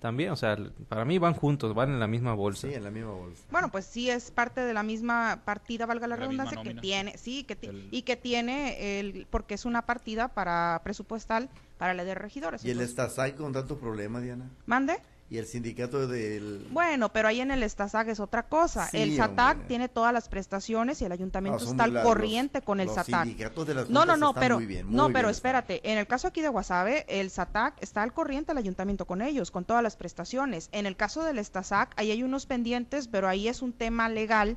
También, 0.00 0.30
o 0.30 0.36
sea, 0.36 0.56
para 0.88 1.04
mí 1.04 1.18
van 1.18 1.34
juntos, 1.34 1.74
van 1.74 1.90
en 1.90 2.00
la 2.00 2.06
misma 2.06 2.34
bolsa. 2.34 2.68
Sí, 2.68 2.74
en 2.74 2.84
la 2.84 2.90
misma 2.90 3.10
bolsa. 3.10 3.42
Bueno, 3.50 3.68
pues 3.70 3.84
sí 3.84 4.08
es 4.10 4.30
parte 4.30 4.60
de 4.60 4.72
la 4.72 4.82
misma 4.82 5.40
partida, 5.44 5.86
valga 5.86 6.06
la, 6.06 6.16
redundancia, 6.16 6.62
que 6.62 6.74
tiene, 6.74 7.18
sí, 7.18 7.44
que 7.44 7.56
y 7.90 8.02
que 8.02 8.16
tiene 8.16 9.00
el, 9.00 9.26
porque 9.30 9.54
es 9.54 9.64
una 9.64 9.82
partida 9.82 10.28
para 10.28 10.80
presupuestal 10.84 11.48
para 11.78 11.94
la 11.94 12.04
de 12.04 12.14
regidores. 12.14 12.64
¿Y 12.64 12.70
el 12.70 12.80
Estasay 12.80 13.34
con 13.34 13.52
tantos 13.52 13.78
problemas, 13.78 14.22
Diana? 14.22 14.48
¿Mande? 14.66 14.98
Y 15.30 15.36
el 15.36 15.46
sindicato 15.46 16.06
del... 16.06 16.66
Bueno, 16.70 17.12
pero 17.12 17.28
ahí 17.28 17.40
en 17.40 17.50
el 17.50 17.62
Estasag 17.62 18.08
es 18.08 18.18
otra 18.18 18.48
cosa. 18.48 18.88
el 18.92 19.14
SATAC 19.16 19.66
tiene 19.66 19.88
todas 19.88 20.12
las 20.12 20.28
prestaciones 20.28 21.02
y 21.02 21.04
el 21.04 21.12
ayuntamiento 21.12 21.64
está 21.64 21.84
al 21.84 22.02
corriente 22.02 22.62
con 22.62 22.80
el 22.80 22.86
los 22.86 23.04
Sindicatos 23.04 23.66
de 23.66 23.74
las 23.74 23.90
no, 23.90 24.06
no, 24.06 24.16
no, 24.16 24.32
pero, 24.32 24.58
no, 24.86 25.12
pero 25.12 25.28
espérate. 25.28 25.80
En 25.90 25.98
el 25.98 26.06
caso 26.06 26.28
aquí 26.28 26.40
de 26.40 26.48
Guasave, 26.48 27.04
el 27.08 27.30
SATAC 27.30 27.74
está 27.82 28.02
al 28.02 28.14
corriente 28.14 28.52
el 28.52 28.58
ayuntamiento 28.58 29.06
con 29.06 29.20
ellos, 29.20 29.50
con 29.50 29.64
todas 29.64 29.82
las 29.82 29.96
prestaciones. 29.96 30.70
En 30.72 30.86
el 30.86 30.96
caso 30.96 31.22
del 31.22 31.38
Estasac, 31.38 31.92
ahí 31.96 32.10
hay 32.10 32.22
unos 32.22 32.46
pendientes, 32.46 33.08
pero 33.08 33.28
ahí 33.28 33.48
es 33.48 33.60
un 33.60 33.72
tema 33.72 34.08
legal 34.08 34.56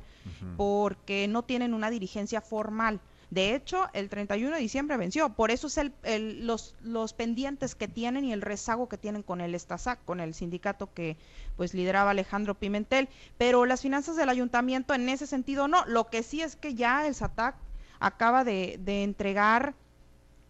porque 0.56 1.28
no 1.28 1.42
tienen 1.42 1.74
una 1.74 1.90
dirigencia 1.90 2.40
formal. 2.40 3.00
De 3.32 3.54
hecho, 3.54 3.88
el 3.94 4.10
31 4.10 4.54
de 4.56 4.60
diciembre 4.60 4.98
venció. 4.98 5.30
Por 5.30 5.50
eso 5.50 5.66
es 5.66 5.78
el, 5.78 6.46
los, 6.46 6.74
los 6.82 7.14
pendientes 7.14 7.74
que 7.74 7.88
tienen 7.88 8.26
y 8.26 8.32
el 8.34 8.42
rezago 8.42 8.90
que 8.90 8.98
tienen 8.98 9.22
con 9.22 9.40
el 9.40 9.54
Estasac, 9.54 10.04
con 10.04 10.20
el 10.20 10.34
sindicato 10.34 10.92
que 10.92 11.16
pues 11.56 11.72
lideraba 11.72 12.10
Alejandro 12.10 12.54
Pimentel. 12.54 13.08
Pero 13.38 13.64
las 13.64 13.80
finanzas 13.80 14.16
del 14.16 14.28
ayuntamiento 14.28 14.92
en 14.92 15.08
ese 15.08 15.26
sentido 15.26 15.66
no. 15.66 15.82
Lo 15.86 16.08
que 16.08 16.22
sí 16.22 16.42
es 16.42 16.56
que 16.56 16.74
ya 16.74 17.06
el 17.06 17.14
SATAC 17.14 17.54
acaba 18.00 18.44
de, 18.44 18.78
entregar 18.84 19.76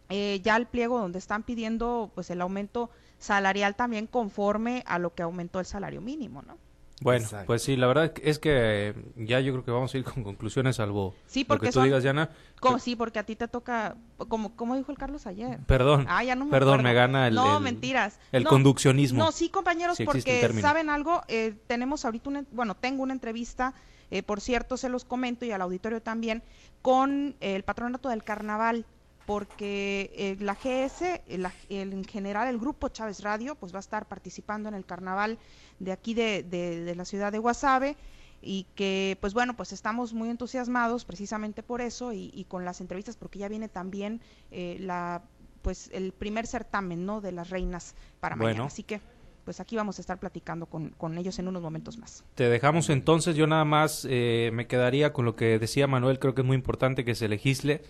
eh, 0.09 0.41
ya 0.43 0.57
el 0.57 0.67
pliego 0.67 0.99
donde 0.99 1.21
están 1.21 1.45
pidiendo 1.45 2.11
pues 2.17 2.31
el 2.31 2.41
aumento 2.41 2.91
salarial 3.21 3.77
también 3.77 4.09
conforme 4.09 4.83
a 4.89 4.99
lo 4.99 5.15
que 5.15 5.23
aumentó 5.23 5.61
el 5.61 5.67
salario 5.67 6.01
mínimo, 6.01 6.43
¿no? 6.43 6.59
Bueno, 7.03 7.29
pues 7.47 7.63
sí, 7.63 7.77
la 7.77 7.87
verdad 7.87 8.13
es 8.23 8.39
que 8.39 8.95
ya 9.17 9.41
yo 9.41 9.53
creo 9.53 9.65
que 9.65 9.71
vamos 9.71 9.95
a 9.95 9.99
ir 9.99 10.05
con 10.05 10.23
conclusiones, 10.23 10.77
salvo 10.77 11.15
sí, 11.27 11.45
porque 11.45 11.67
lo 11.67 11.73
que 11.73 11.79
tú 11.79 11.83
digas, 11.83 12.03
Diana. 12.03 12.31
Como, 12.61 12.79
sí, 12.79 12.97
porque 12.97 13.19
a 13.19 13.25
ti 13.25 13.37
te 13.37 13.49
toca, 13.49 13.97
como, 14.29 14.55
como 14.57 14.77
dijo 14.77 14.93
el 14.93 14.99
Carlos 14.99 15.27
ayer. 15.27 15.59
Perdón, 15.67 16.07
ah, 16.09 16.23
ya 16.25 16.35
no 16.35 16.45
me 16.45 16.51
perdón, 16.51 16.83
me 16.83 16.95
gana 16.95 17.29
el, 17.29 17.35
no, 17.35 17.61
mentiras. 17.61 18.19
el 18.31 18.45
conduccionismo. 18.45 19.19
No, 19.19 19.33
sí, 19.33 19.49
compañeros, 19.49 19.99
porque 20.05 20.51
saben 20.61 20.91
algo, 20.91 21.23
eh, 21.29 21.55
tenemos 21.67 22.05
ahorita, 22.05 22.31
una, 22.31 22.45
bueno, 22.53 22.77
tengo 22.77 23.03
una 23.03 23.13
entrevista, 23.13 23.75
eh, 24.11 24.23
por 24.23 24.41
cierto, 24.41 24.77
se 24.77 24.89
los 24.89 25.05
comento 25.05 25.45
y 25.45 25.53
al 25.53 25.63
auditorio 25.63 26.03
también, 26.03 26.43
con 26.83 27.37
el 27.41 27.63
patronato 27.63 28.09
del 28.09 28.25
carnaval 28.25 28.87
porque 29.27 30.11
eh, 30.15 30.37
la 30.41 30.55
GS, 30.55 31.23
en 31.69 32.05
general 32.05 32.49
el 32.49 32.59
grupo 32.59 32.89
Chávez 32.89 33.23
Radio, 33.23 33.55
pues 33.55 33.73
va 33.73 33.79
a 33.79 33.81
estar 33.81 34.07
participando 34.07 34.69
en 34.69 34.75
el 34.75 34.85
carnaval 34.85 35.39
de 35.79 35.93
aquí 35.93 36.15
de, 36.15 36.43
de, 36.43 36.95
la 36.95 37.05
ciudad 37.05 37.33
de 37.33 37.39
Guasave 37.39 37.97
y 38.41 38.67
que 38.75 39.17
pues 39.21 39.35
bueno 39.35 39.55
pues 39.55 39.73
estamos 39.73 40.13
muy 40.13 40.29
entusiasmados 40.29 41.05
precisamente 41.05 41.63
por 41.63 41.81
eso 41.81 42.13
y, 42.13 42.45
con 42.49 42.65
las 42.65 42.81
entrevistas 42.81 43.17
porque 43.17 43.39
ya 43.39 43.49
viene 43.49 43.69
también 43.69 44.21
eh, 44.51 44.77
la 44.81 45.23
pues 45.63 45.91
el 45.93 46.13
primer 46.13 46.49
certamen 46.49 47.07
no 47.07 47.21
de 47.21 47.31
las 47.31 47.51
reinas 47.51 47.95
para 48.19 48.35
mañana. 48.35 48.65
Así 48.65 48.83
que 48.83 49.01
pues 49.45 49.61
aquí 49.61 49.77
vamos 49.77 49.99
a 49.99 50.03
estar 50.03 50.19
platicando 50.19 50.67
con, 50.67 50.91
con, 50.91 51.19
ellos 51.19 51.39
en 51.39 51.49
unos 51.49 51.63
momentos 51.63 51.99
más. 51.99 52.25
Te 52.35 52.49
dejamos 52.49 52.91
entonces, 52.91 53.35
yo 53.35 53.47
nada 53.47 53.65
más 53.65 54.07
eh, 54.09 54.51
me 54.53 54.67
quedaría 54.67 55.13
con 55.13 55.25
lo 55.25 55.35
que 55.35 55.59
decía 55.59 55.87
Manuel, 55.87 56.19
creo 56.19 56.35
que 56.35 56.43
es 56.43 56.47
muy 56.47 56.57
importante 56.57 57.05
que 57.05 57.15
se 57.15 57.29
legisle 57.29 57.83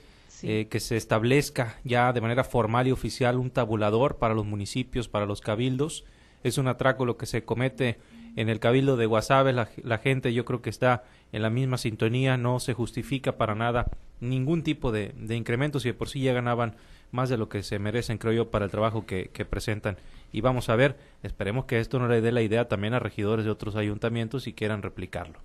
eh, 0.43 0.67
que 0.69 0.81
se 0.81 0.97
establezca 0.97 1.79
ya 1.85 2.13
de 2.13 2.21
manera 2.21 2.45
formal 2.45 2.89
y 2.89 2.93
oficial 2.93 3.39
un 3.39 3.51
tabulador 3.51 4.17
para 4.17 4.35
los 4.35 4.45
municipios, 4.45 5.09
para 5.09 5.27
los 5.27 5.41
cabildos. 5.41 6.05
Es 6.43 6.59
un 6.59 6.67
atraco 6.69 7.05
lo 7.05 7.17
que 7.17 7.27
se 7.27 7.45
comete 7.45 7.99
en 8.35 8.49
el 8.49 8.59
cabildo 8.59 8.97
de 8.97 9.07
Guasave. 9.07 9.53
La, 9.53 9.99
gente 9.99 10.33
yo 10.35 10.45
creo 10.45 10.61
que 10.61 10.71
está 10.71 11.05
en 11.31 11.43
la 11.43 11.51
misma 11.51 11.79
sintonía, 11.79 12.37
no 12.37 12.59
se 12.59 12.75
justifica 12.75 13.37
para 13.37 13.55
nada 13.55 13.87
ningún 14.21 14.63
tipo 14.63 14.91
de, 14.91 15.15
de 15.17 15.37
incremento, 15.37 15.81
si 15.81 15.89
de 15.89 15.95
por 15.95 16.09
sí 16.09 16.21
ya 16.21 16.33
ganaban 16.33 16.75
más 17.13 17.29
de 17.29 17.37
lo 17.37 17.49
que 17.49 17.63
se 17.63 17.79
merecen, 17.79 18.19
creo 18.19 18.33
yo, 18.33 18.51
para 18.51 18.65
el 18.65 18.71
trabajo 18.71 19.07
que, 19.07 19.31
que 19.33 19.45
presentan. 19.45 19.97
Y 20.33 20.41
vamos 20.41 20.69
a 20.69 20.77
ver, 20.77 20.97
esperemos 21.23 21.67
que 21.67 21.79
esto 21.79 21.99
no 21.99 22.09
le 22.09 22.21
dé 22.21 22.33
la 22.33 22.43
idea 22.43 22.69
también 22.69 22.95
a 22.95 22.99
regidores 22.99 23.45
de 23.45 23.51
otros 23.51 23.77
ayuntamientos 23.77 24.47
y 24.47 24.55
quieran 24.55 24.83
replicarlo. 24.83 25.39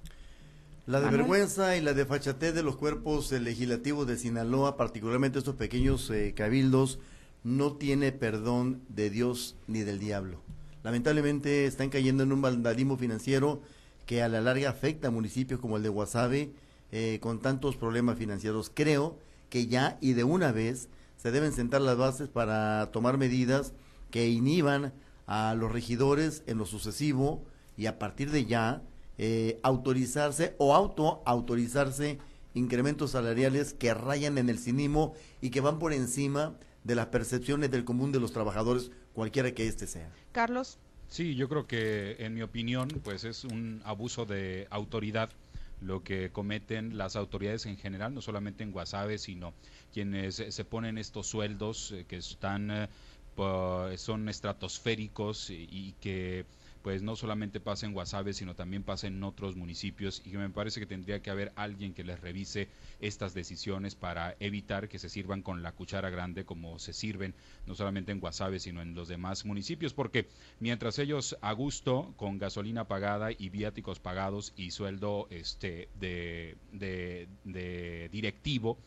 La 0.87 1.01
de 1.01 1.09
vergüenza 1.09 1.75
y 1.75 1.81
la 1.81 1.93
de 1.93 2.05
fachatez 2.05 2.53
de 2.53 2.63
los 2.63 2.77
cuerpos 2.77 3.29
eh, 3.33 3.41
legislativos 3.41 4.07
de 4.07 4.15
Sinaloa, 4.15 4.77
particularmente 4.77 5.37
estos 5.37 5.55
pequeños 5.55 6.09
eh, 6.11 6.33
cabildos, 6.33 6.99
no 7.43 7.73
tiene 7.73 8.13
perdón 8.13 8.81
de 8.87 9.09
Dios 9.09 9.57
ni 9.67 9.81
del 9.81 9.99
diablo. 9.99 10.39
Lamentablemente 10.83 11.65
están 11.65 11.89
cayendo 11.89 12.23
en 12.23 12.31
un 12.31 12.41
vandalismo 12.41 12.97
financiero 12.97 13.61
que 14.05 14.23
a 14.23 14.29
la 14.29 14.39
larga 14.39 14.69
afecta 14.69 15.09
a 15.09 15.11
municipios 15.11 15.59
como 15.59 15.75
el 15.75 15.83
de 15.83 15.89
Guasave 15.89 16.53
eh, 16.93 17.19
con 17.21 17.41
tantos 17.41 17.75
problemas 17.75 18.17
financieros. 18.17 18.71
Creo 18.73 19.19
que 19.49 19.67
ya 19.67 19.97
y 19.99 20.13
de 20.13 20.23
una 20.23 20.53
vez 20.53 20.87
se 21.17 21.31
deben 21.31 21.51
sentar 21.51 21.81
las 21.81 21.97
bases 21.97 22.29
para 22.29 22.93
tomar 22.93 23.17
medidas 23.17 23.73
que 24.09 24.29
inhiban 24.29 24.93
a 25.25 25.53
los 25.53 25.69
regidores 25.69 26.43
en 26.47 26.57
lo 26.57 26.65
sucesivo 26.65 27.43
y 27.75 27.87
a 27.87 27.99
partir 27.99 28.31
de 28.31 28.45
ya 28.45 28.83
eh, 29.17 29.59
autorizarse 29.63 30.55
o 30.57 30.75
auto-autorizarse 30.75 32.19
incrementos 32.53 33.11
salariales 33.11 33.73
que 33.73 33.93
rayan 33.93 34.37
en 34.37 34.49
el 34.49 34.59
cinismo 34.59 35.13
y 35.41 35.49
que 35.49 35.61
van 35.61 35.79
por 35.79 35.93
encima 35.93 36.55
de 36.83 36.95
las 36.95 37.07
percepciones 37.07 37.71
del 37.71 37.83
común 37.83 38.11
de 38.11 38.19
los 38.19 38.31
trabajadores, 38.31 38.91
cualquiera 39.13 39.51
que 39.53 39.67
éste 39.67 39.87
sea. 39.87 40.11
Carlos. 40.31 40.77
Sí, 41.09 41.35
yo 41.35 41.47
creo 41.47 41.67
que 41.67 42.17
en 42.19 42.33
mi 42.33 42.41
opinión, 42.41 42.89
pues 43.03 43.23
es 43.23 43.43
un 43.43 43.81
abuso 43.85 44.25
de 44.25 44.67
autoridad 44.69 45.29
lo 45.81 46.03
que 46.03 46.31
cometen 46.31 46.97
las 46.97 47.15
autoridades 47.15 47.65
en 47.65 47.77
general, 47.77 48.13
no 48.13 48.21
solamente 48.21 48.63
en 48.63 48.71
Guasave, 48.71 49.17
sino 49.17 49.53
quienes 49.93 50.35
se 50.35 50.65
ponen 50.65 50.97
estos 50.97 51.27
sueldos 51.27 51.91
eh, 51.91 52.05
que 52.07 52.17
están 52.17 52.71
eh, 52.71 52.87
son 53.97 54.27
estratosféricos 54.29 55.51
y 55.51 55.93
que 56.01 56.45
pues 56.87 57.03
no 57.03 57.17
solamente 57.17 57.59
pasa 57.59 57.85
en 57.85 57.91
Guasave, 57.91 58.31
sino 58.31 58.55
también 58.55 58.81
pasa 58.81 59.07
en 59.07 59.21
otros 59.21 59.57
municipios 59.57 60.21
y 60.23 60.31
que 60.31 60.37
me 60.37 60.49
parece 60.49 60.79
que 60.79 60.85
tendría 60.85 61.21
que 61.21 61.29
haber 61.29 61.51
alguien 61.57 61.93
que 61.93 62.05
les 62.05 62.21
revise 62.21 62.69
estas 63.01 63.33
decisiones 63.33 63.93
para 63.93 64.37
evitar 64.39 64.87
que 64.87 64.97
se 64.97 65.09
sirvan 65.09 65.41
con 65.41 65.63
la 65.63 65.73
cuchara 65.73 66.09
grande 66.09 66.45
como 66.45 66.79
se 66.79 66.93
sirven 66.93 67.35
no 67.65 67.75
solamente 67.75 68.13
en 68.13 68.21
Guasave, 68.21 68.61
sino 68.61 68.81
en 68.81 68.95
los 68.95 69.09
demás 69.09 69.43
municipios, 69.43 69.93
porque 69.93 70.29
mientras 70.61 70.97
ellos 70.97 71.35
a 71.41 71.51
gusto 71.51 72.13
con 72.15 72.37
gasolina 72.37 72.87
pagada 72.87 73.33
y 73.37 73.49
viáticos 73.49 73.99
pagados 73.99 74.53
y 74.55 74.71
sueldo 74.71 75.27
este 75.29 75.89
de, 75.99 76.55
de, 76.71 77.27
de 77.43 78.07
directivo, 78.13 78.77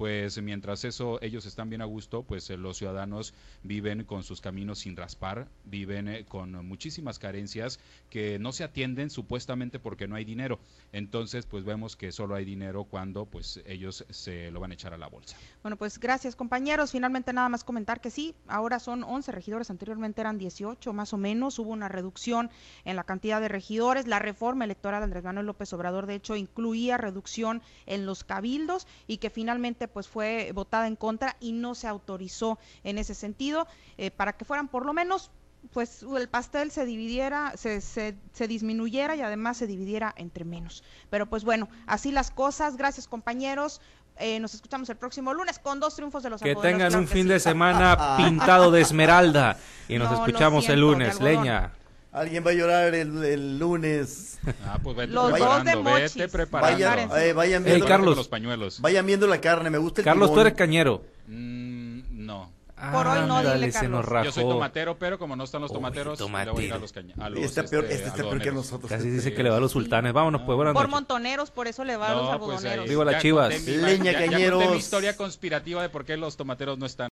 pues 0.00 0.40
mientras 0.40 0.82
eso 0.86 1.18
ellos 1.20 1.44
están 1.44 1.68
bien 1.68 1.82
a 1.82 1.84
gusto, 1.84 2.22
pues 2.22 2.48
eh, 2.48 2.56
los 2.56 2.78
ciudadanos 2.78 3.34
viven 3.62 4.04
con 4.04 4.22
sus 4.22 4.40
caminos 4.40 4.78
sin 4.78 4.96
raspar, 4.96 5.46
viven 5.66 6.08
eh, 6.08 6.24
con 6.24 6.66
muchísimas 6.66 7.18
carencias 7.18 7.78
que 8.08 8.38
no 8.38 8.52
se 8.52 8.64
atienden 8.64 9.10
supuestamente 9.10 9.78
porque 9.78 10.08
no 10.08 10.16
hay 10.16 10.24
dinero. 10.24 10.58
Entonces, 10.94 11.44
pues 11.44 11.64
vemos 11.64 11.96
que 11.96 12.12
solo 12.12 12.34
hay 12.34 12.46
dinero 12.46 12.84
cuando 12.84 13.26
pues 13.26 13.60
ellos 13.66 14.06
se 14.08 14.50
lo 14.50 14.60
van 14.60 14.70
a 14.70 14.74
echar 14.74 14.94
a 14.94 14.96
la 14.96 15.06
bolsa. 15.06 15.36
Bueno, 15.62 15.76
pues 15.76 16.00
gracias 16.00 16.34
compañeros. 16.34 16.92
Finalmente 16.92 17.34
nada 17.34 17.50
más 17.50 17.62
comentar 17.62 18.00
que 18.00 18.10
sí, 18.10 18.34
ahora 18.48 18.78
son 18.78 19.04
11 19.04 19.32
regidores, 19.32 19.68
anteriormente 19.68 20.22
eran 20.22 20.38
18 20.38 20.94
más 20.94 21.12
o 21.12 21.18
menos, 21.18 21.58
hubo 21.58 21.72
una 21.72 21.88
reducción 21.88 22.48
en 22.86 22.96
la 22.96 23.04
cantidad 23.04 23.38
de 23.38 23.48
regidores. 23.48 24.06
La 24.06 24.18
reforma 24.18 24.64
electoral 24.64 25.02
de 25.02 25.04
Andrés 25.04 25.24
Manuel 25.24 25.44
López 25.44 25.70
Obrador, 25.74 26.06
de 26.06 26.14
hecho, 26.14 26.36
incluía 26.36 26.96
reducción 26.96 27.60
en 27.84 28.06
los 28.06 28.24
cabildos 28.24 28.86
y 29.06 29.18
que 29.18 29.28
finalmente 29.28 29.89
pues 29.92 30.08
fue 30.08 30.52
votada 30.54 30.86
en 30.86 30.96
contra 30.96 31.36
y 31.40 31.52
no 31.52 31.74
se 31.74 31.88
autorizó 31.88 32.58
en 32.84 32.98
ese 32.98 33.14
sentido 33.14 33.66
eh, 33.98 34.10
para 34.10 34.32
que 34.34 34.44
fueran 34.44 34.68
por 34.68 34.86
lo 34.86 34.92
menos 34.92 35.30
pues 35.72 36.02
el 36.16 36.28
pastel 36.28 36.70
se 36.70 36.86
dividiera, 36.86 37.52
se, 37.56 37.80
se, 37.82 38.16
se, 38.32 38.48
disminuyera 38.48 39.14
y 39.14 39.20
además 39.20 39.58
se 39.58 39.66
dividiera 39.66 40.14
entre 40.16 40.44
menos. 40.44 40.82
Pero 41.10 41.26
pues 41.26 41.44
bueno, 41.44 41.68
así 41.86 42.12
las 42.12 42.30
cosas. 42.30 42.78
Gracias 42.78 43.06
compañeros. 43.06 43.82
Eh, 44.16 44.40
nos 44.40 44.54
escuchamos 44.54 44.88
el 44.90 44.96
próximo 44.96 45.32
lunes 45.32 45.58
con 45.58 45.80
dos 45.80 45.96
triunfos 45.96 46.22
de 46.22 46.30
los 46.30 46.42
Que 46.42 46.54
tengan 46.54 46.94
un 46.94 47.06
fin 47.06 47.28
de 47.28 47.40
semana 47.40 48.16
pintado 48.16 48.70
de 48.70 48.80
esmeralda 48.80 49.58
y 49.88 49.98
nos 49.98 50.12
escuchamos 50.18 50.68
el 50.68 50.80
lunes. 50.80 51.20
Leña. 51.20 51.72
Alguien 52.12 52.44
va 52.44 52.50
a 52.50 52.54
llorar 52.54 52.94
el, 52.94 53.58
lunes. 53.58 54.38
Ah, 54.66 54.78
pues 54.82 54.96
vete 54.96 55.12
los 55.12 55.30
preparando, 55.30 55.84
vete 55.84 56.28
preparando. 56.28 56.84
Vayan, 56.84 57.10
eh, 57.16 57.32
vayan 57.32 57.62
viendo 57.62 57.86
Carlos, 57.86 58.16
los 58.16 58.28
pañuelos. 58.28 58.80
Vayan 58.80 59.06
viendo 59.06 59.26
la 59.28 59.40
carne, 59.40 59.70
me 59.70 59.78
gusta 59.78 60.00
el 60.00 60.04
Carlos, 60.04 60.32
tú 60.32 60.40
eres 60.40 60.54
cañero. 60.54 61.04
Mm, 61.28 62.26
no. 62.26 62.50
Por 62.92 63.06
hoy 63.06 63.20
no, 63.26 63.42
dile, 63.42 63.70
Carlos. 63.70 64.06
Yo 64.24 64.32
soy 64.32 64.44
tomatero, 64.44 64.98
pero 64.98 65.18
como 65.18 65.36
no 65.36 65.44
están 65.44 65.60
los 65.60 65.72
tomateros, 65.72 66.18
le 66.18 66.26
voy 66.50 66.64
a 66.64 66.66
ir 66.66 66.72
a 66.72 66.78
los, 66.78 66.92
cañeros. 66.92 67.18
Este, 67.36 67.62
peor, 67.64 67.84
este 67.84 68.08
está 68.08 68.22
peor 68.22 68.40
que 68.40 68.52
nosotros. 68.52 68.90
Casi 68.90 69.10
dice 69.10 69.34
que 69.34 69.42
le 69.42 69.50
va 69.50 69.58
a 69.58 69.60
los 69.60 69.72
sultanes. 69.72 70.12
Vámonos, 70.12 70.42
pues, 70.42 70.56
buenas 70.56 70.74
Por 70.74 70.88
montoneros, 70.88 71.50
por 71.50 71.68
eso 71.68 71.84
le 71.84 71.96
va 71.96 72.10
a 72.10 72.14
los 72.14 72.22
pues, 72.22 72.32
algodoneros. 72.32 72.88
Digo 72.88 73.04
las 73.04 73.22
chivas. 73.22 73.66
Leña, 73.66 74.14
cañeros. 74.14 74.70
mi 74.70 74.76
historia 74.76 75.16
conspirativa 75.16 75.82
de 75.82 75.90
por 75.90 76.04
qué 76.04 76.16
los 76.16 76.36
tomateros 76.36 76.78
no 76.78 76.86
están 76.86 77.08